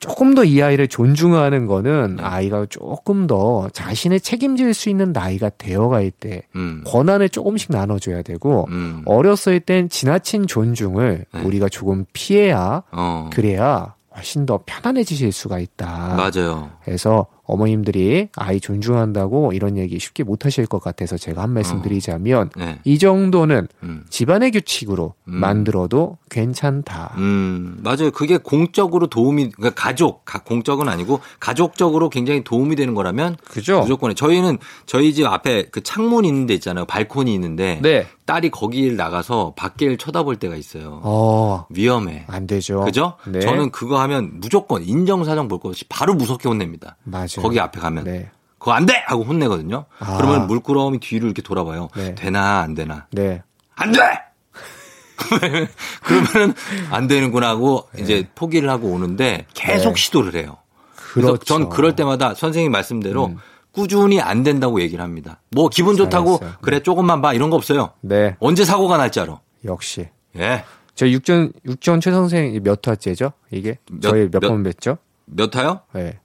조금 0.00 0.34
더 0.36 0.44
이 0.44 0.62
아이를 0.62 0.86
존중하는 0.86 1.66
거는 1.66 2.16
네. 2.18 2.22
아이가 2.22 2.64
조금 2.70 3.26
더 3.26 3.68
자신을 3.72 4.20
책임질 4.20 4.72
수 4.72 4.88
있는 4.88 5.12
나이가 5.12 5.50
되어갈 5.50 6.12
때 6.12 6.42
음. 6.54 6.84
권한을 6.86 7.28
조금씩 7.28 7.72
나눠줘야 7.72 8.22
되고 8.22 8.66
음. 8.70 9.02
어렸을 9.06 9.58
땐 9.58 9.88
지나친 9.88 10.46
존중을 10.46 11.24
네. 11.34 11.40
우리가 11.42 11.68
조금 11.68 12.04
피해야 12.12 12.84
어. 12.92 13.28
그래야 13.32 13.94
훨씬 14.18 14.46
더 14.46 14.60
편안해지실 14.66 15.32
수가 15.32 15.58
있다. 15.60 16.14
맞아요. 16.16 16.70
그래서 16.84 17.26
어머님들이 17.48 18.28
아이 18.36 18.60
존중한다고 18.60 19.52
이런 19.52 19.76
얘기 19.78 19.98
쉽게 19.98 20.22
못 20.22 20.44
하실 20.46 20.66
것 20.66 20.80
같아서 20.80 21.16
제가 21.16 21.42
한 21.42 21.50
말씀 21.50 21.78
어. 21.78 21.82
드리자면 21.82 22.50
네. 22.56 22.78
이 22.84 22.98
정도는 22.98 23.66
음. 23.82 24.04
집안의 24.10 24.52
규칙으로 24.52 25.14
음. 25.26 25.34
만들어도 25.34 26.18
괜찮다. 26.30 27.14
음, 27.16 27.78
맞아요. 27.82 28.10
그게 28.12 28.36
공적으로 28.36 29.06
도움이, 29.08 29.50
그러니까 29.50 29.80
가족, 29.82 30.24
가- 30.24 30.40
공적은 30.44 30.88
아니고 30.88 31.20
가족적으로 31.40 32.10
굉장히 32.10 32.44
도움이 32.44 32.76
되는 32.76 32.94
거라면 32.94 33.36
그죠? 33.50 33.80
무조건 33.80 34.10
해. 34.10 34.14
저희는 34.14 34.58
저희 34.86 35.14
집 35.14 35.24
앞에 35.26 35.68
그 35.70 35.82
창문 35.82 36.24
있는 36.26 36.46
데 36.46 36.54
있잖아요. 36.54 36.84
발코니 36.84 37.32
있는데 37.34 37.80
네. 37.82 38.06
딸이 38.26 38.50
거기를 38.50 38.96
나가서 38.96 39.54
밖을 39.56 39.96
쳐다볼 39.96 40.36
때가 40.36 40.54
있어요. 40.54 41.00
어, 41.02 41.64
위험해. 41.70 42.24
안 42.28 42.46
되죠. 42.46 42.80
그죠? 42.84 43.14
네. 43.26 43.40
저는 43.40 43.70
그거 43.70 43.98
하면 44.02 44.32
무조건 44.34 44.82
인정사정 44.84 45.48
볼것 45.48 45.70
없이 45.70 45.86
바로 45.88 46.12
무섭게 46.14 46.46
혼냅니다. 46.46 46.98
맞아요. 47.04 47.37
거기 47.42 47.60
앞에 47.60 47.80
가면. 47.80 48.04
네. 48.04 48.30
그거 48.58 48.72
안 48.72 48.86
돼! 48.86 48.94
하고 49.06 49.22
혼내거든요. 49.24 49.84
아. 50.00 50.16
그러면 50.16 50.46
물끄러미 50.48 50.98
뒤를 51.00 51.26
이렇게 51.26 51.42
돌아봐요. 51.42 51.88
네. 51.96 52.14
되나, 52.14 52.60
안 52.60 52.74
되나. 52.74 53.06
네. 53.12 53.42
안 53.76 53.92
돼! 53.92 54.00
그러면은 56.02 56.54
안 56.90 57.06
되는구나 57.08 57.48
하고 57.48 57.88
네. 57.94 58.02
이제 58.02 58.28
포기를 58.34 58.70
하고 58.70 58.88
오는데 58.88 59.46
계속 59.54 59.94
네. 59.94 60.00
시도를 60.02 60.34
해요. 60.36 60.56
그래서 61.12 61.28
그렇죠. 61.32 61.44
전 61.44 61.68
그럴 61.68 61.96
때마다 61.96 62.34
선생님 62.34 62.70
말씀대로 62.72 63.26
음. 63.26 63.36
꾸준히 63.72 64.20
안 64.20 64.42
된다고 64.42 64.80
얘기를 64.80 65.02
합니다. 65.02 65.40
뭐 65.50 65.68
기분 65.68 65.96
좋다고 65.96 66.38
잘했어요. 66.38 66.58
그래 66.62 66.80
조금만 66.80 67.20
봐 67.22 67.32
이런 67.34 67.50
거 67.50 67.56
없어요. 67.56 67.90
네. 68.00 68.36
언제 68.40 68.64
사고가 68.64 68.96
날지 68.96 69.20
알아. 69.20 69.40
역시. 69.64 70.08
예. 70.36 70.64
저 70.94 71.08
육전 71.08 71.52
육전 71.64 72.00
최 72.00 72.10
선생 72.10 72.60
몇 72.62 72.86
화째죠? 72.86 73.32
이게 73.50 73.78
몇- 73.90 74.10
저희 74.10 74.28
몇 74.30 74.40
몇- 74.40 74.48
번 74.48 74.62
뵀죠? 74.64 74.98
몇 75.26 75.54
화요? 75.56 75.80
네. 75.92 76.18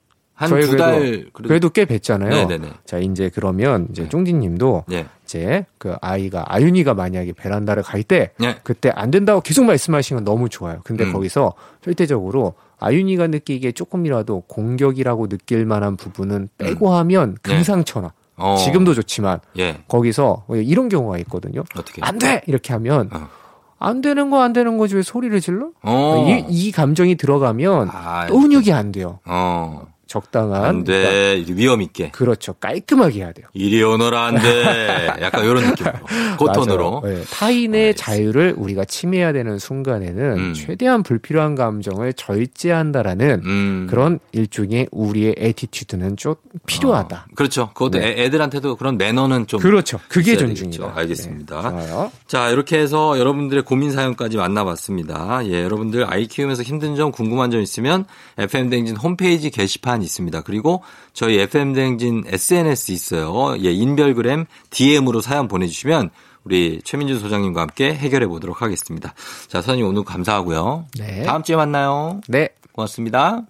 한 0.43 0.49
저희 0.49 0.61
두달 0.67 1.25
그래도 1.33 1.69
꽤 1.69 1.85
뵀잖아요. 1.85 2.29
네네네. 2.29 2.67
자 2.85 2.97
이제 2.99 3.29
그러면 3.33 3.87
이제 3.91 4.03
네. 4.03 4.09
쫑디님도 4.09 4.85
예. 4.91 5.05
이제 5.23 5.65
그 5.77 5.95
아이가 6.01 6.43
아윤이가 6.47 6.93
만약에 6.93 7.33
베란다를 7.33 7.83
갈때 7.83 8.31
예. 8.41 8.57
그때 8.63 8.91
안 8.93 9.09
된다고 9.11 9.41
계속 9.41 9.65
말씀하시는 9.65 10.23
건 10.23 10.25
너무 10.33 10.49
좋아요. 10.49 10.81
근데 10.83 11.05
음. 11.05 11.13
거기서 11.13 11.53
절대적으로 11.83 12.53
아윤이가 12.79 13.27
느끼기에 13.27 13.71
조금이라도 13.71 14.43
공격이라고 14.47 15.27
느낄 15.27 15.65
만한 15.65 15.95
부분은 15.97 16.49
빼고 16.57 16.93
하면 16.93 17.37
네. 17.43 17.53
금상첨화. 17.55 18.11
어. 18.35 18.55
지금도 18.57 18.93
좋지만 18.95 19.39
예. 19.59 19.77
거기서 19.87 20.45
이런 20.55 20.89
경우가 20.89 21.17
있거든요. 21.19 21.61
어떻게? 21.77 22.01
안 22.01 22.17
돼! 22.17 22.41
이렇게 22.47 22.73
하면 22.73 23.09
어. 23.13 23.29
안 23.77 24.01
되는 24.01 24.29
거 24.31 24.41
안 24.41 24.53
되는 24.53 24.77
거지 24.77 24.95
왜 24.95 25.01
소리를 25.03 25.39
질러? 25.39 25.69
어. 25.83 26.25
이, 26.27 26.45
이 26.49 26.71
감정이 26.71 27.15
들어가면 27.15 27.89
아, 27.91 28.25
또 28.27 28.39
훈육이 28.39 28.71
안 28.73 28.91
돼요. 28.91 29.19
어. 29.25 29.85
적당한 30.08 30.64
안 30.66 30.84
그러니까 30.84 31.54
위험 31.56 31.82
있게. 31.82 32.12
그렇죠. 32.12 32.54
깔끔하게 32.54 33.20
해야 33.20 33.32
돼요. 33.32 33.47
이리 33.54 33.82
오너라 33.82 34.26
안 34.26 34.36
돼. 34.36 35.08
약간 35.22 35.43
이런 35.45 35.64
느낌으로. 35.70 35.93
고톤으로. 36.38 37.01
네, 37.06 37.24
타인의 37.32 37.82
알겠습니다. 37.88 38.04
자유를 38.06 38.54
우리가 38.58 38.86
침해해야 38.86 39.34
되는 39.34 39.58
순간에는 39.58 40.38
음. 40.38 40.54
최대한 40.54 41.04
불필요한 41.04 41.56
감정을 41.56 42.14
절제한다라는 42.14 43.41
음. 43.45 43.88
그런 43.89 44.20
일종의 44.32 44.88
우리의 44.91 45.36
attitude는 45.38 46.17
좀 46.18 46.36
필요하다. 46.66 47.28
어, 47.30 47.34
그렇죠. 47.36 47.70
그것도 47.74 47.99
네. 47.99 48.08
애- 48.10 48.24
애들한테도 48.26 48.76
그런 48.76 48.97
매너는 48.97 49.47
좀. 49.47 49.60
그렇죠. 49.60 49.99
그게 50.08 50.36
존중이다. 50.38 50.78
되겠죠. 50.78 50.91
알겠습니다. 50.99 51.62
네, 51.72 51.88
좋아요. 51.88 52.12
자, 52.28 52.49
이렇게 52.49 52.78
해서 52.78 53.18
여러분들의 53.20 53.64
고민 53.64 53.91
사연까지 53.91 54.38
만나봤습니다. 54.38 55.41
예, 55.47 55.64
여러분들 55.64 56.06
아이 56.12 56.28
키우면서 56.28 56.64
힘든 56.64 56.95
점, 56.95 57.12
궁금한 57.12 57.51
점 57.51 57.62
있으면 57.62 58.06
FM댕진 58.38 58.95
홈페이지 58.97 59.49
게시판 59.49 59.92
있습니다. 60.01 60.41
그리고 60.41 60.81
저희 61.13 61.39
FM댕진 61.39 62.23
SNS 62.25 62.91
있어요. 62.91 63.55
예, 63.63 63.71
인별그램 63.71 64.45
DM으로 64.69 65.21
사연 65.21 65.47
보내주시면 65.47 66.09
우리 66.43 66.81
최민주 66.83 67.19
소장님과 67.19 67.61
함께 67.61 67.93
해결해 67.93 68.27
보도록 68.27 68.61
하겠습니다. 68.61 69.13
자, 69.47 69.61
선생님 69.61 69.85
오늘 69.85 70.03
감사하고요. 70.03 70.85
네. 70.97 71.23
다음 71.23 71.43
주에 71.43 71.55
만나요. 71.55 72.21
네. 72.27 72.49
고맙습니다. 72.73 73.43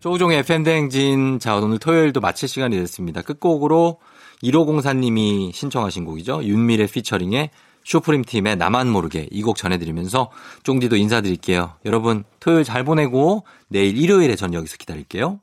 조우종의 0.00 0.38
FM대행진. 0.40 1.38
자, 1.38 1.56
오늘 1.56 1.78
토요일도 1.78 2.20
마칠 2.20 2.48
시간이 2.48 2.76
됐습니다. 2.76 3.22
끝곡으로 3.22 3.98
1504님이 4.42 5.52
신청하신 5.52 6.04
곡이죠. 6.04 6.42
윤미래 6.42 6.86
피처링의 6.86 7.50
쇼프림 7.84 8.24
팀의 8.24 8.56
나만 8.56 8.88
모르게 8.88 9.28
이 9.30 9.42
곡 9.42 9.56
전해드리면서 9.56 10.30
쫑디도 10.62 10.96
인사드릴게요. 10.96 11.74
여러분 11.84 12.24
토요일 12.40 12.64
잘 12.64 12.84
보내고 12.84 13.44
내일 13.68 13.96
일요일에 13.98 14.36
전 14.36 14.54
여기서 14.54 14.76
기다릴게요. 14.76 15.40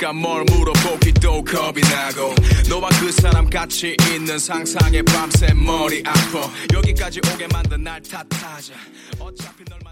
넘어갈까 0.00 0.12
뭘 0.14 0.44
물어보기도 0.44 1.44
겁이 1.44 1.80
나고 1.82 2.34
너와 2.68 2.88
그 3.00 3.12
사람 3.12 3.48
같이 3.48 3.94
있는 4.10 4.38
상상에 4.38 5.02
밤새 5.02 5.52
머리 5.54 6.02
아파 6.06 6.50
여기까지 6.72 7.20
오게 7.32 7.46
만든 7.52 7.82
날 7.84 8.00
탓하자 8.02 8.72
어차피 9.18 9.64
널 9.68 9.78
만- 9.84 9.89